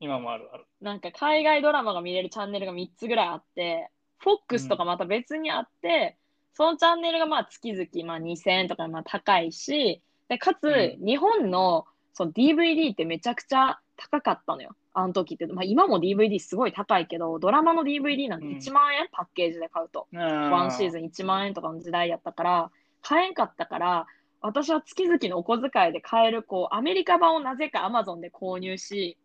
[0.01, 0.65] 今もあるある。
[0.81, 3.91] なんか海外ドラマが見れるチャンネルが3つぐらいあって、
[4.25, 6.17] FOX とかまた別にあって、
[6.55, 14.75] そのチャンネルがまあ月々まあ2000円とかまあ高いし、でかつう日本のその DVD ってめちゃくちゃ高かったのよ。
[14.93, 15.47] あの時って。
[15.47, 20.09] まあ今も DVD すごい高いけど、ドラマの DVD なんて1万円、パッケージで買うと。
[20.13, 22.71] ワワンシーズン1万円とかの時代やったから、
[23.03, 24.07] 買えんかったから、
[24.41, 29.19] 私は月々のお小遣いで買える、こう、アメリカ版をなぜか Amazon で購入し、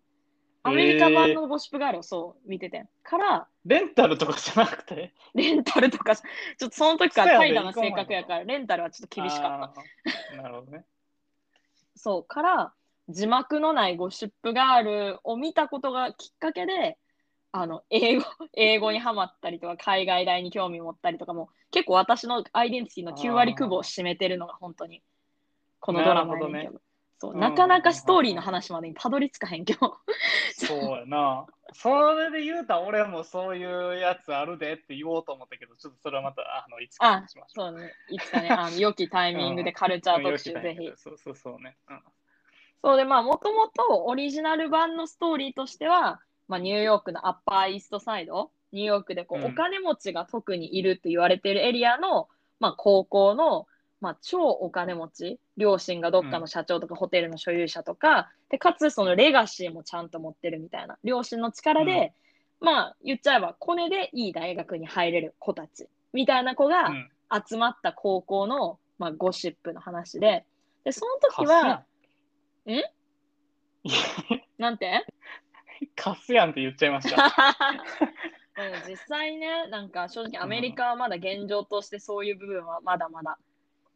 [0.64, 2.90] アメリカ版のゴシップガールをそう見ててん。
[3.04, 5.14] から、レンタルとかじゃなくて？
[5.34, 10.32] レンタルとか、ちょっとその時から怠惰な性格やから、レンタルはちょっと厳しかった。
[10.32, 10.36] た。
[10.36, 10.86] なるほどね。
[11.96, 12.74] そう、から、
[13.10, 16.98] 字幕のないゴシップガールを見たことがきっかけで、
[17.52, 25.02] あの、英語、英語にハマったりとか、海外大に興味持ったりとかも、結構私のアイデンティティの9割9分を占めてるのが本当に、
[25.80, 26.64] このドラマやねんけど。
[26.64, 26.82] なるほど
[27.22, 30.00] そううんなかなかストーリーの話までにたどり着かへんけど。
[30.54, 31.46] そうやな。
[31.72, 37.72] それで言うたら俺もそういうやつあるでって言おうと思ったけど、ちょっとそれはまた あのいつかにしましょう。
[37.74, 40.92] そうね、いつかね、あの 良きタイミングでカルチャー特集、うんぜひ。
[40.96, 41.78] そうそうそうね。
[41.88, 42.04] うん
[42.84, 52.28] そうで、まあ、もともとオリジナル版のストーリーとしては、まあ、ニューヨークのアッパーイーストサイド、ニューヨークでこう、うんお金持ちが特にいるって言われてるエリアの、
[52.60, 53.68] まあ、高校の、
[54.02, 62.14] まあ、超お金持ち、両親がどっかの社長とかホテルの所有者とか、でかつそのレガシーもちゃんと持ってるみたいな、両親の力で、
[62.60, 67.10] まあ、言っちゃえば、コネでいい大学に入れる子たち、みたいな子がうん。
[67.48, 70.46] 集まった高校の、まあ、ゴシップの話で、
[70.84, 71.86] で、その時は、
[72.66, 72.84] ん。
[74.58, 75.06] なんて？
[75.96, 77.32] カスやんって言っちゃいました。
[78.86, 83.40] 実際ね、なんか正直アメリカはまだ現状としてそういう部分はまだまだ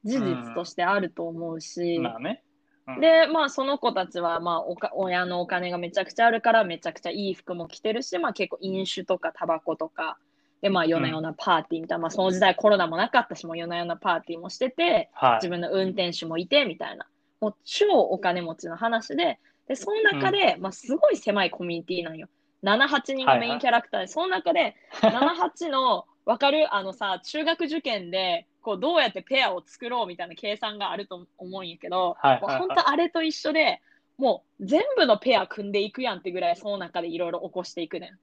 [0.06, 2.44] 事実としてあると思うし、まあね。
[2.88, 10.18] うん、で、まあその子たちはまあおか親のお金がめちゃくちゃあるからめちゃくちゃいい服も着てるし、まあ結構飲酒とかタバコとか、
[10.62, 15.36] でまあ夜な夜なパーティーみたいな、まあその時代コロナもなかったし、もう夜な夜なパーティーもしてて、はい。
[15.38, 17.08] 自分の運転手もいてみたいな、
[17.41, 22.28] もう超お金持ちの話で、で、その中で、まあすごい狭いコミュニティなんよ。
[22.63, 26.74] 7、8人がメインキャラクターで、その中で、7、8の、わかる？
[26.74, 33.80] あのさ、中学受験で、こう、どうやってペアを作ろうみたいな計算があると思うんやけど、はいはいはい本当あれと一緒で、
[34.17, 38.13] もう全部のペア組んでいくやんってぐらい、その中でいろいろ起こしていくね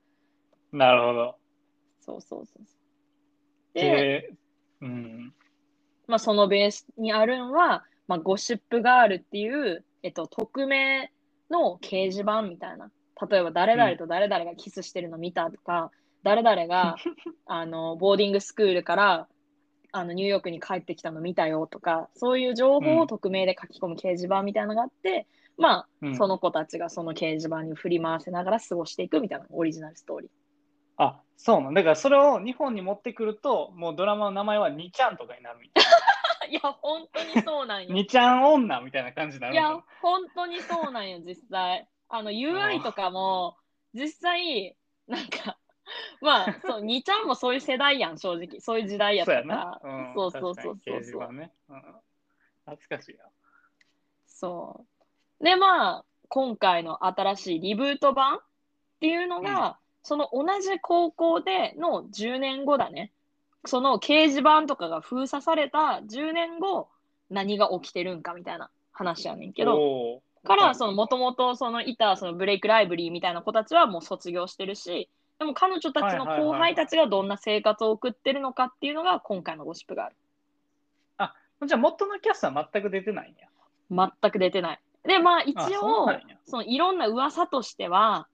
[0.72, 0.76] ん。
[0.76, 1.36] なるほど。
[2.00, 2.64] そうそうそう。
[3.72, 4.30] で、で、
[4.80, 5.32] うん。
[6.08, 11.12] まあ、そのベースにあるんは、まあ、ゴシップガールっていう、えっと、匿名
[11.50, 12.90] の掲示板みたいな。
[13.30, 15.92] 例えば、誰々と誰々がキスしてるの見たとか、
[16.24, 16.96] 誰々が
[17.46, 19.28] あのボーディングスクールから
[19.92, 25.26] あのニューヨークに帰ってきたの見たよとか、そういう情報を匿名で書き込む掲示板みたいなのがあって、
[25.58, 30.30] まあ、うんその子たちがその掲示板に振り回せながら過ごしていくみたいなオリジナルストーリー。
[30.96, 35.84] あ、そうなんだからそれを日本に持ってくると、もうドラマの名前はにちゃんとかになるみたい
[36.50, 37.82] いや、本当にそうなんな。
[37.82, 37.88] よ。
[37.94, 41.88] にちゃん女みたいな感じにないるやのか、本当にそうなんよ、実際。
[42.08, 43.56] あの、UI とかも、
[43.94, 44.76] 実際、
[45.06, 45.51] なんか、
[46.22, 48.60] まあ、そう、2ちゃんもそういう世代やん、正直。
[48.60, 49.92] そういう時代やったかそう。
[49.92, 51.52] うん、そうそうそうそう板ね。
[51.68, 51.82] うん、
[52.64, 53.24] 懐かしいな。
[54.26, 54.84] そ
[55.40, 55.44] う。
[55.44, 58.40] で、まあ、今回の新しいリブート版っ
[59.00, 63.12] ていうのが、その同じ高校での10年後だね。
[63.64, 66.88] その掲示板とかが封鎖された10年後、
[67.30, 75.08] 何が起きてるんかみたいな話やねんけど、から、そのもともとそのいたそのブレイクライブリーみたいな子たちはもう卒業してるし、
[75.42, 80.16] でも彼女たちの後輩たちがどんな生活を送ってるのかっていうのが今回のゴシップがある。
[81.66, 84.08] じゃあ元のキャストは全く出てないんや。
[84.20, 84.80] 全く出てない。
[85.04, 86.08] で、まあ一応
[86.44, 88.28] そのいろんな噂としては、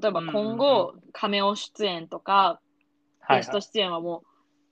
[0.00, 2.60] 例えば今うんうん後、カメオ出演とか、
[3.20, 4.26] はい、ゲスト出演はもう、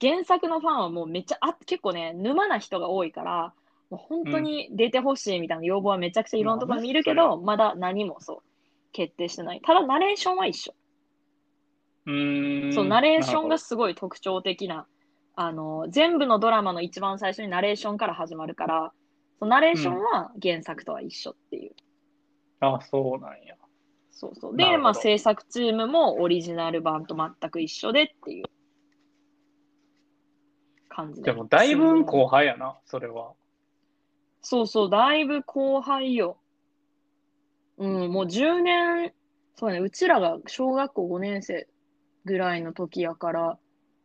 [0.05, 3.53] 原作のファンはもうめっちゃ、あ結構ね、沼な人が多いから、
[3.89, 8.41] もう本当に出てほしいみたいな要望はめちゃくちゃいろんなところに見るけまあど、まだ何もそう、
[8.91, 9.61] 決定してない。
[9.61, 10.73] ただ、ナレーションは一緒。
[12.05, 12.73] うーん。
[12.73, 14.87] そう、ナレーションがすごい特徴的な、
[15.35, 18.93] あの、全部のドラマの一番最初にナレーションから始まるから、
[19.39, 21.71] そのナレーションは原作とは一緒っていう。
[22.61, 23.55] ほどあ、そうなんや。
[24.11, 24.55] そうそう。
[24.57, 28.45] で、まあ制作チームもオリジナル版と全く一緒でっていう
[30.87, 33.33] 感じでもだいぶ後輩やな、それは。
[34.41, 36.37] そうそう、だいぶ後輩よ。
[37.77, 39.13] うん、もう10年
[39.55, 41.67] そうね、うちらが小学校5年生
[42.25, 43.57] ぐらいの時やから、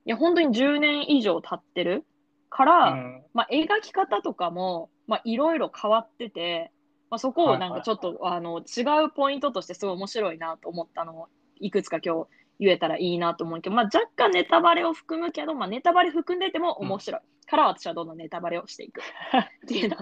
[0.04, 2.04] いや、本当に10年以上経ってる
[2.50, 3.22] から、うん。
[3.34, 6.72] まあ、描き方とかも、まあ、いろいろ変わってて、
[7.10, 11.28] まあ、そこをなんかちょっと、あの違うポイントとしてすごい面白いなと思ったのを
[11.60, 12.26] いくつか今日
[12.60, 19.00] 言えたらいいなと思うけど、まあ、若干ネタバレを含むけど、まあ、ネタバレ含んでても面白い、から私はどんどんネタバレをしていく。
[19.64, 20.00] っていうのを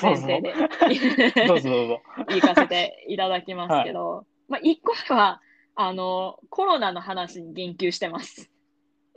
[0.00, 0.52] 前提で。
[1.46, 2.02] どうぞどうぞ。
[2.28, 5.40] 言いかせていただきますけど、まあ、一個目は
[5.76, 8.50] あのコロナの話に言及してます。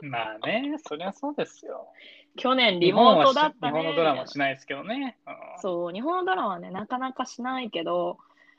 [0.02, 1.88] まあね、そりゃそうですよ。
[2.36, 3.80] 去年リモートだったね。
[3.80, 5.18] 日本のドラマはしないですけどね。
[5.26, 8.18] うんそう、日本のドラマはね、なかなかしないけど、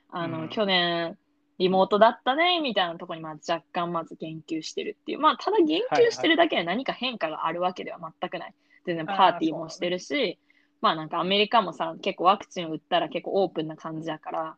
[0.09, 1.17] あの、うん去年、
[1.57, 5.19] リモートだったね、みたいなところに、まあ、若干まず言及してるっていう。
[5.19, 8.53] まあ、ただ言及してるだけで何か変化があるわけでは全くない。
[8.85, 10.39] 全然パーティーもしてるし、
[10.81, 14.57] まあなんかアメリカもさ、結構ワクチン打ったら結構オープンな感じやから、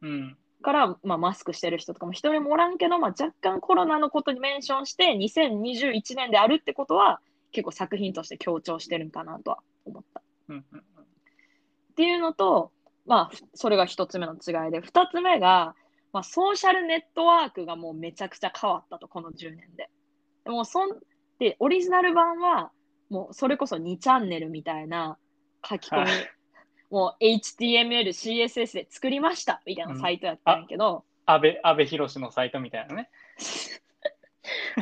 [0.00, 0.36] うん。
[0.62, 7.20] から、まあ、マスクしてる人とかも一人もおらんけど、まあ、若干コロナのことにメンションして、2021年であるってことは、
[7.52, 10.22] 結構作品として強調してるんかなとは思った。
[10.48, 10.82] うんうん
[11.90, 12.70] っていうのと、
[13.06, 15.74] まあ、それが一つ目の違いで、二つ目が、
[16.12, 19.90] まあ、ソーシャルネットワークがもうめちゃくちゃ変わったと、この10年で。
[20.44, 20.90] でもそん
[21.40, 22.70] で、オリジナル版は、
[23.10, 25.18] もうそれこそ2チャンネルみたいな
[25.68, 26.06] 書き込み、
[26.90, 33.10] もう HTML、CSS で作りましたみたいなサイトやったんやけど、安倍、安倍博のサイトみたいなね。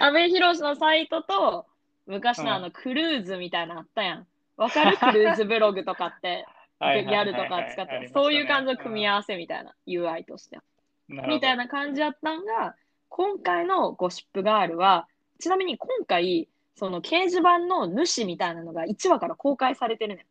[0.01, 1.67] 阿部寛のサイトと、
[2.07, 4.27] 昔のあのクルーズみたいなのあったやん。
[4.57, 6.47] わかるクルーズブログとかって、
[6.81, 10.59] ギャルとか使ってそういう感じの組み合わせみたいな、UI として。
[11.09, 12.77] みたいな感じやったんが、
[13.09, 15.09] 今回のゴシップガールは、
[15.41, 20.27] ちなみに今回、その掲示板の主みたいなのが1話から公開されてるねん。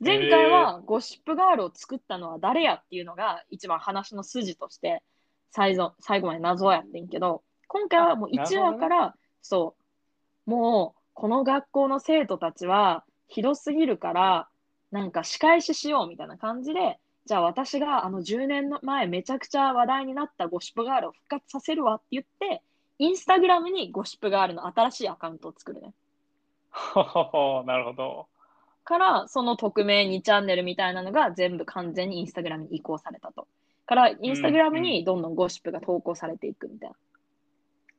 [0.00, 5.02] 前回はゴシップガールを作ったのは誰やっていうのが一番話の筋として
[5.52, 9.76] 最後最後まで謎やってんけど、今回はもう1話から、そ
[10.46, 14.48] う、もうこの学校の生徒たちはひどすぎるから、
[14.90, 22.62] なんか仕返ししようみたいな感じで、じゃあ私があの10年の前めちゃくちゃ話題になったゴシップガールを復活させるわって言って、
[22.98, 25.94] インスタグラムにゴシップガールの新しいアカウントを作るね。
[27.66, 28.26] なるほど。
[28.84, 33.48] から、その匿名2チャンネルみたいなのが全部完全にインスタグラムに移行されたと。
[33.86, 36.96] から、インスタグラムにどんどんゴシップが投稿されていくみたいな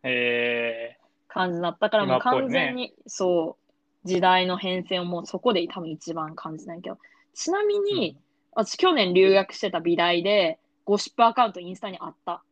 [0.03, 3.57] え感じだったから、もう完全に、そ
[4.05, 6.97] う、時代の変遷をもうそこで多分一番感じないけど、
[7.33, 8.17] ちなみー、に、
[8.53, 12.43] 私去年留学してた美大で、ゴシップアカウントインスタにあった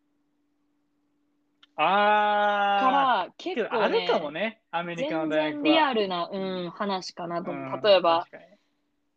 [1.75, 2.85] あー。
[2.85, 5.63] から、け結構ねどあるかもね、アメリカの全大学は。
[5.63, 7.63] 然リアルな、うん、話かなと思う。
[7.75, 8.43] うん例えば、確かに。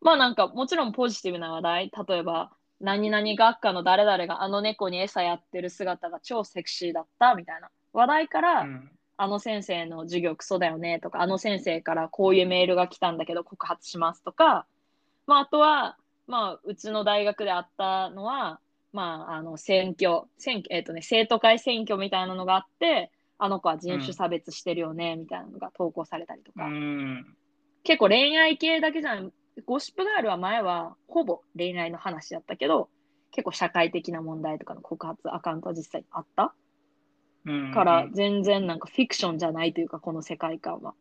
[0.01, 7.71] まあなんかもちろんポジティブな話題、例えば、何々学科の誰々があの猫に餌やってる姿が超セクシーだったみたいな。
[7.93, 8.91] 話題から、うん。
[9.19, 14.67] あの先生の授業クソだよねとか、あの先生からこういうメールが来たんだけど告発しますとか、
[15.27, 15.97] まああとは、
[16.27, 18.61] まあうちの大学であったのは、
[18.97, 27.36] まああの選挙、選挙、えっ、とね、生徒会選挙みたいなのがあって、あの子は人種差別してるよね、みたいなのが投稿されたりとうか、ん。
[27.84, 29.32] 結構恋愛系だけじゃん、
[29.66, 32.88] ゴシップガールは前はほぼ恋愛の話だったけど、
[33.30, 36.55] 結構社会的な問題とかの告発アカウントは実際あった？
[37.44, 37.70] うん。
[37.72, 40.94] から全然なんかフィクションじゃないというかこの世界観は。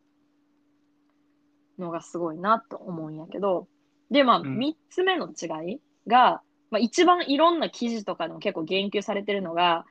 [1.78, 3.68] のがすごいなと思うんやけど。
[4.10, 4.58] でまあうん。
[4.58, 9.86] 3つ目の違いが、まあ、一番いろんな記事とかでも結構言及されてるのが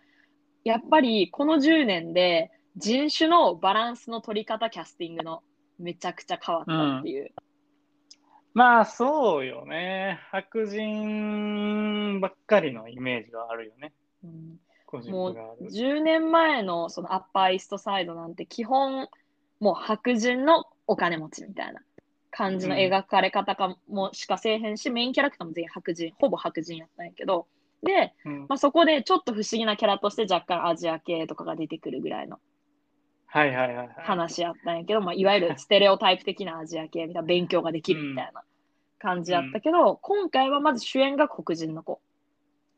[0.64, 5.44] やっぱりこの10年で人種のバランスの取り方キャスティングの
[5.80, 7.32] めちゃくちゃ変わったっていう、
[8.54, 10.20] まあそうよね。
[10.32, 13.94] 白人ばっかりのイメージはあるよね。
[14.24, 14.60] うん
[15.10, 15.70] もうがある。
[15.70, 19.10] 10年前のそのアッパーイーストサイドなんて基本
[19.60, 21.82] もう白人のお金持ちみたいな
[22.36, 27.48] 感じの描かれ方かもしかせえへんし、メインキャラクターも全員白人ほぼ白人やったんやけど。
[27.82, 28.40] で、うん。
[28.50, 32.40] まあ、そこでちょっと不思議なキャラとして若干アジア系とかが出てくるぐらいの
[33.28, 33.90] はいはいはいはい。
[33.98, 38.44] 話やったんやけど、まあ、いわゆるステレオタイプ的なアジア系みたいな勉強ができるみたいな
[39.00, 42.02] 感じやったけど、今回はまず主演が黒人の子。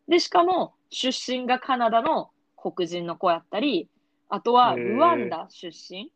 [0.07, 3.89] でしかも出身がカナダの黒人の子やったり
[4.29, 6.11] あとはルワンダ出身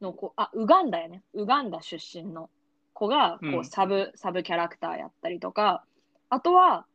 [0.00, 2.50] の子あウガンダやねウガンダ出身の
[2.92, 5.84] 子がこうんうサブ、サブキャラクターやったりとか
[6.30, 6.86] あとは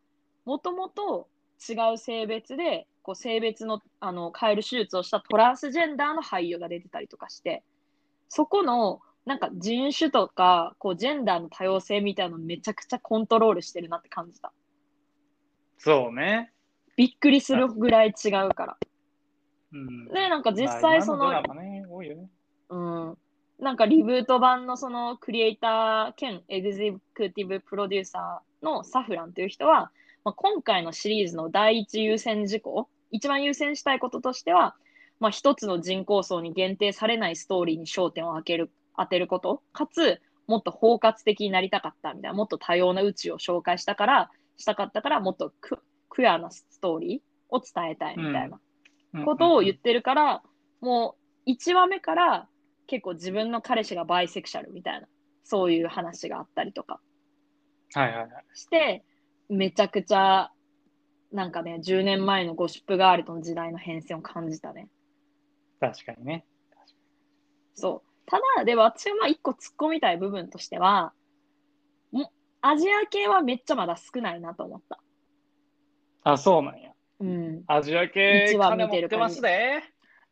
[0.45, 1.27] もともと
[1.69, 7.63] 違う性別でこう性別のあの変える手術をしたトランスジェンダーの俳優が出てたりとかして
[8.29, 14.51] そこのなんか人種とかこうジェンダーの多様性みたいなのめちゃくちゃコントロールしてるなって感じた。
[15.77, 16.51] そうね。
[16.95, 18.77] びっくりするぐらい違うから。
[19.73, 20.05] うん。
[20.07, 22.29] で、なんか実際その、まあね、多いよね。
[22.71, 23.17] うん、
[23.59, 23.75] なん。
[23.75, 29.91] かリブート版のそのクリエイター兼エグゼクティブプロデューサーのサフランという人は、
[30.23, 34.75] まあ、今回のシリーズの第一優先事項、一番優先したいこととしては、
[35.19, 48.59] まあ、一つの人口層に限定されないストーリーに焦点を当てる当てること、かつ、もっと包括的になりたかったみたいな、もっと多様な宇宙を紹介したから、したかったから、もっとククアなストーリーを伝えたいみたいな。
[49.25, 50.43] ことを言ってるから、
[50.81, 51.15] も
[51.45, 52.47] う1話目から
[52.91, 55.07] 結構自分の彼氏がバイセクシャルみたいな、
[55.45, 56.99] そういう話があったりとか
[57.93, 58.29] はいはいはい。
[58.53, 59.05] して、
[59.47, 60.51] めちゃくちゃ、
[61.31, 64.89] なんかね、10年前のゴシップガールとの時代の変遷を感じたね。
[65.79, 66.45] 確かにね。
[67.75, 68.29] そう。
[68.29, 71.13] ただ、でも私はまあ一個突っ込みたい部分としては、
[72.11, 72.29] も
[72.59, 74.99] アジア系はめっちゃまだ少ないなと思った。
[76.23, 76.91] あ、そうなんや。
[77.21, 77.63] うん。
[77.67, 79.81] アジア系一話金持って見てる感じますで。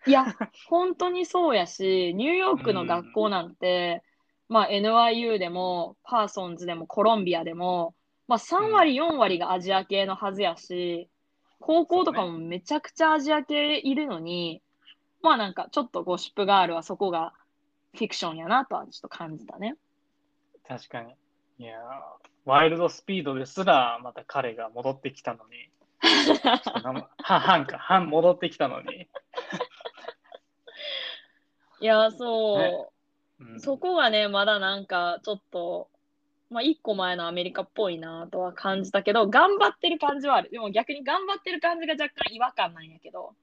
[0.08, 0.36] いや、
[0.68, 4.04] 本当にそうやし、ニューヨークの学校なんて、
[4.48, 7.96] まあ NYU でも、パーソンズでも、コロンビアでも、
[8.28, 11.10] まあ3割、4割がアジア系のはずやし、
[11.60, 14.62] 高校とかもめちゃくちゃアジア系いるのに、
[15.22, 17.34] まあなんかちょっとゴシップガールはそこが
[17.94, 19.76] フィクションやなとはちょっと感じたね。
[20.68, 21.14] 確かに。
[21.60, 25.70] いやーワイルドスピードですら、また彼が戻ってきたのに。
[27.22, 29.08] 半か、半戻ってきたのに。
[31.82, 32.56] いや、そ
[33.40, 33.44] う。
[33.44, 35.90] ねうんそこがね、まだなんかちょっと、
[36.50, 40.50] まあ、一個前のアメリカっぽいなとは感じたけど、頑張ってる感じはある。
[40.50, 43.34] でも逆に頑張ってる感じが若干違和感なんやけど、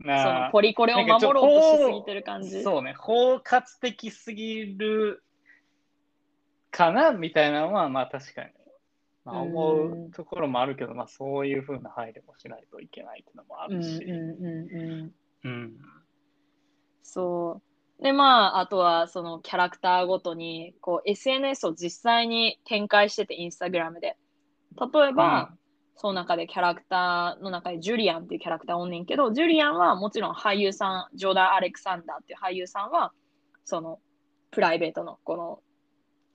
[0.00, 2.62] そのポリコレを守ろうとしすぎてる感じ。
[2.62, 5.22] そうね、包括的すぎる
[6.70, 8.50] かなみたいなのは、まあ確かに、
[9.24, 14.04] まあ、うん思うところもあるけど、まあそういうふうな配慮もしないといけないっていうのもあうんうんるし。
[14.04, 15.12] うんうん。
[15.44, 15.76] うん。
[17.02, 17.73] そう。
[18.00, 24.16] で、まあ、あとはそのキャラクターごとに、こう、SNS を実際に展開してて、インスタグラムで。
[24.76, 25.52] 例えば、
[25.96, 33.12] その中でキャラクターの中でジュリアンっていうキャラクターおんねんけど、ジュリアンはもちろん俳優さん、ジョーダン・アレクサンダーっていう俳優さんは、
[33.64, 34.00] その
[34.50, 35.62] プライベートのこの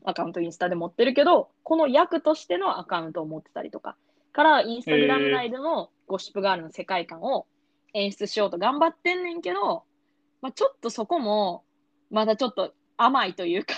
[0.06, 3.98] アカウントインスタで持ってるけど、この役としてのアカウントを持ってたりとか、
[4.32, 7.46] からインスタグラム内でのゴシップガールの世界観を
[7.94, 9.84] 演出しようと頑張ってんねんけど、
[10.42, 11.64] まあ、ちょっとそこも
[12.10, 13.76] まだちょっと甘いというか、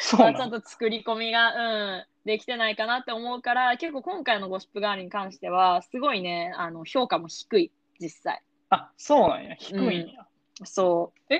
[0.00, 8.42] そうまあ、ちゃなんのと作り込みが、うん、できてないかなって思うから、結構今回のゴシップガールに関しては、すごいね、あの評価も低い、実際。
[8.70, 9.54] あ、そうなんや。
[9.56, 10.26] 低いんや。
[10.64, 11.34] そう。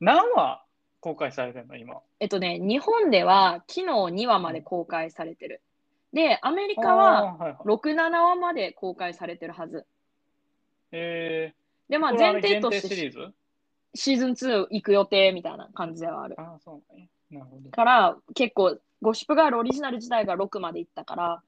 [0.00, 0.64] 何話
[1.00, 2.00] 公開されてんの今？
[2.20, 3.86] えっとね、日本では昨日
[4.24, 5.62] 2話まで公開されてる。
[6.12, 9.86] で、アメリカはあーはいはい、6、7話まで公開されてるはず。
[10.92, 11.54] え
[11.88, 13.34] で、ー、まあ前提としてリーズ？
[13.94, 16.34] シーズン2行く予定みたいな感じではある。
[16.38, 17.06] あそうなんや。
[17.30, 17.70] なるほど。
[17.70, 21.42] から結構ゴシップガールオリジナル自体が6までいったから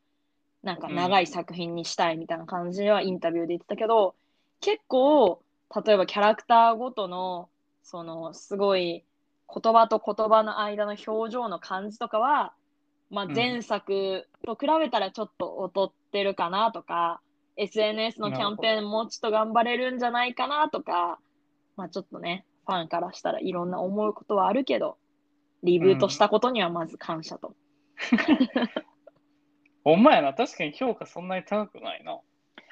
[0.63, 4.15] なんか長い作品にしたいみたいな感じではインタビューで言ってたけど、
[4.61, 5.41] 結構
[5.85, 7.49] 例えばキャラクターごとの
[7.83, 9.05] そのすごい
[9.53, 12.53] 言葉と言葉の間の表情の感じとかは、
[13.11, 17.21] まあ、うん前作と比べたらちょっと劣ってるかなとか、
[17.57, 21.19] SNS のキャンペーンもうちょっと頑張れるんじゃないかなとか、
[21.77, 24.99] まあちょっとね、ファンからしたらいろんな思うことはあるけど、
[25.63, 27.55] リブートしたことにはまず感謝と。
[29.85, 30.35] ほんまやな。
[30.35, 32.19] 確かに評価そんなに高くないな。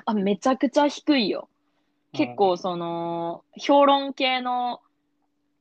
[0.04, 1.48] あ、めちゃくちゃ低いよ。
[2.12, 4.80] 結構その、評論系の、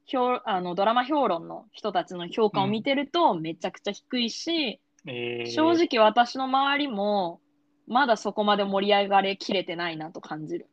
[0.05, 7.39] 評あのドラマ評論の人たちの評価を見てるとめちゃくちゃ低いし、えー、正直私の周りも
[7.87, 10.67] まだそこまで盛り上がれきれてないなと感じる。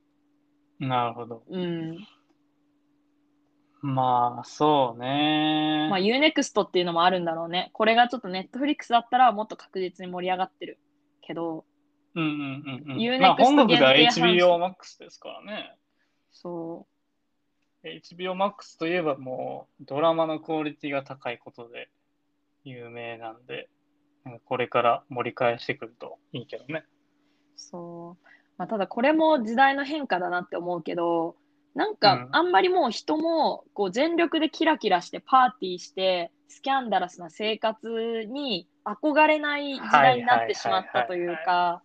[0.81, 1.43] なるほど。
[1.49, 1.99] うん。
[3.83, 5.89] まあ、そうね。
[5.91, 7.71] まあ UNEXT っていうのもあるんだろうね。
[7.73, 10.79] これがちょっと Netflix だったらもっと確実に盛り上がってる
[11.23, 11.65] けど、
[12.15, 12.31] うんうん
[12.87, 12.99] うんうん。
[12.99, 15.77] Unext まあ、本国では限定配信 HBO Max ですからね。
[16.33, 16.87] そ
[17.85, 21.89] HBO Max といえばもうドラマのクオリティが高いことで
[22.65, 23.71] 有名なんで、
[24.25, 26.85] なんかこれから盛り返してくるといいけどね。
[26.85, 26.87] う、
[27.57, 28.27] そう。
[28.59, 31.37] まあただこれも時代の変化だなって思うけど、
[31.75, 32.29] なんかうん。
[32.33, 41.83] あんまりもう人もこう全力でキラキラしてパーティーしてスキャンダラスな生活に憧れない時代になってしまったというか、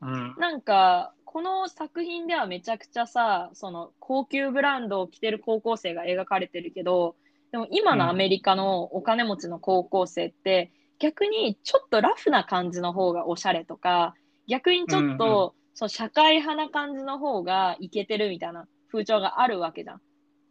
[0.00, 0.34] うん。
[0.38, 7.14] なんかこの作品ではめちゃくちゃさその高級ブランドを着てる高校生が描かれてるけど
[7.52, 14.14] でも今のアメリカのお金持ちの高校生って、逆にちょっとラフな感じの方がおしゃれとか
[14.46, 20.00] 逆にちょっとその社会派な感じの方がイケてるみたいな風潮があるわけじゃん。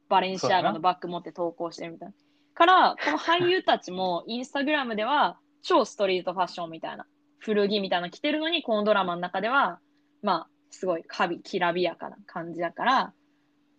[0.07, 2.13] バレンシアガのバッグ持って投稿してるみたいな。
[2.53, 7.05] から、この俳優たちもインスタグラムでは超ストリートファッションみたいな、
[7.37, 9.79] 古着みたいなの着てるのに、このドラマの中では、
[10.21, 13.13] まあ、すごいカビ、きらびやかな感じだから、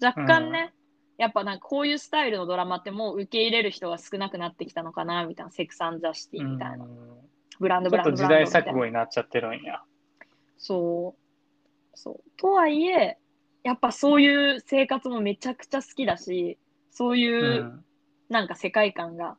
[0.02, 0.72] 若干ね、
[1.18, 7.30] やっぱなんかこういうスタイルのドラマってもう受け入れる人が少なくなってきたのかな、みたいな、セクサンザシティみたいな、うん
[7.60, 9.82] ブランドブランドブラン時代ドみたいな錯誤になっちゃってるんや。
[10.56, 11.20] そう。
[11.94, 12.30] そう。
[12.38, 13.18] とはいえ、
[13.62, 16.58] やっぱそういう生活もめちゃくちゃ好きだし、
[16.90, 17.84] そうういう、ん。
[18.28, 19.36] なんか世界観が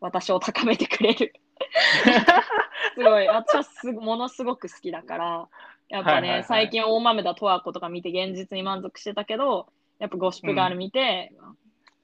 [0.00, 1.32] 私を高めてくれる。
[2.94, 5.48] すごい、私はすものすごく好きだから、
[5.88, 9.68] やっぱね、はいはいはい最近大豆田十和子とか見て現実に満足してたけど、
[10.00, 11.32] やっぱゴシップガール見て、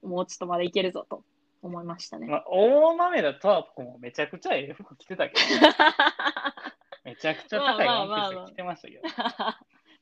[0.01, 1.23] もうちょっとまだいけるぞと
[1.61, 2.27] 思いましたね。
[2.27, 5.39] まあ、大豆だとはこもめちゃくちゃええ服着てたけど、
[7.03, 9.01] めちゃくちゃ高いワンピース着てましたけど。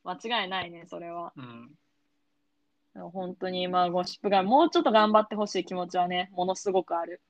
[0.08, 1.34] 間違いないね、それは。
[1.36, 1.72] うん。
[3.12, 7.22] 本当に、まあ、ゴシップガール、もうちょっと頑張ってほしい気持ちはね、ものすごくある。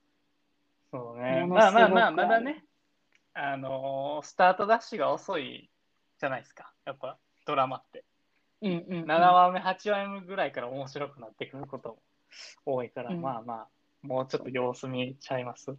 [0.92, 1.46] そうね。
[1.46, 2.64] まあまあまあ、まだね、
[3.34, 5.70] あのースタートダッシュが遅い
[6.20, 6.72] じゃないですか。
[6.86, 8.04] やっぱドラマって。
[8.62, 9.06] うんうん、うん。
[9.06, 11.98] 7話目、8話目ぐらいから面白くなってくることも
[12.66, 13.68] 多いから、うんまあまあ、
[14.02, 15.76] もうちょっと様子見ちゃいます。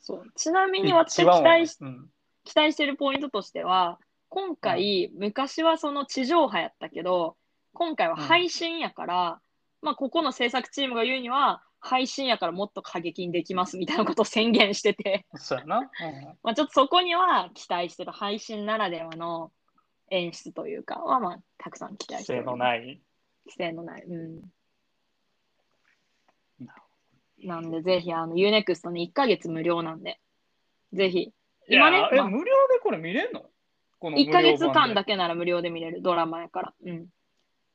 [0.00, 2.10] そうちなみに私が期待しうん。
[2.44, 3.98] 期待してるポイントとしては、
[4.30, 7.36] 今回、昔はその地上波やったけど、
[7.74, 9.40] 今回は配信やから、
[9.82, 15.78] まあ、ここの制作チームが言うには、配信やからもっと過激にできますみたいなことを宣言してて、そうやな。
[15.78, 15.84] うん
[16.44, 19.50] まあ、ちょっとそこには期待してる配信ならではの
[20.10, 22.44] 演出というかは、まあ、たくさん期待規制してる。
[22.44, 23.02] のない。
[23.46, 24.02] 規制のない。
[24.02, 24.42] うん。
[27.42, 30.20] なんで、ぜひ、あの、UNEXT に1ヶ月無料なんで、
[30.92, 31.32] ぜひ、
[31.68, 33.50] 今ね、え、まあ無料でこれ見れんの？
[34.00, 35.12] この無1料ヶ月間だけ。
[35.12, 36.74] けなら無料で見れるドラマやから。
[36.84, 37.06] うん。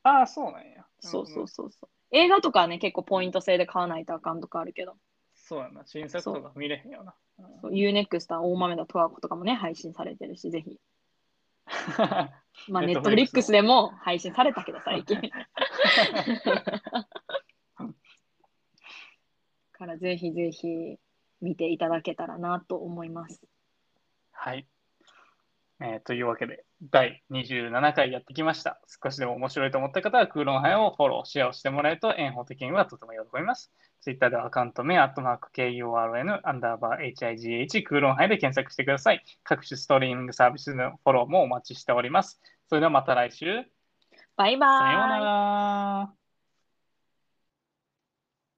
[0.02, 0.84] ああ、そうなんや。
[1.00, 1.88] そうそううんそうそう。
[2.10, 4.96] 映画とかはね、結構ポイント制で買わないとあかんとかあるけど、
[5.34, 5.82] そうやな。
[5.86, 7.14] 新作とか見れへんよな。
[7.38, 10.80] うんそう UNEXT は大豆田十和子とかもね、配信されてるし、ぜひ。
[12.68, 15.20] まあ、ネットフリックスでも配信されたけど、最近。
[19.72, 20.98] からぜひぜひ
[21.42, 23.42] 見ていただけたらなと思います。
[24.32, 24.66] はい。
[25.80, 28.80] えーというわけで、第27回やってきました。
[29.02, 33.70] 少しでも面白いと思った方は、クーロンハイをフォロー、シェアをしてもらえると、炎法的にはとても喜びます。
[34.00, 39.22] Twitter ではアカウント名、アットマーク KURN、アンダーバー HIGH、クーロンハイで検索してください。
[39.44, 42.40] 各種ストリーミングサービスのフォローもお待ちしております。
[42.68, 43.64] それではまた来週。
[44.36, 46.25] バイバーイさようなら。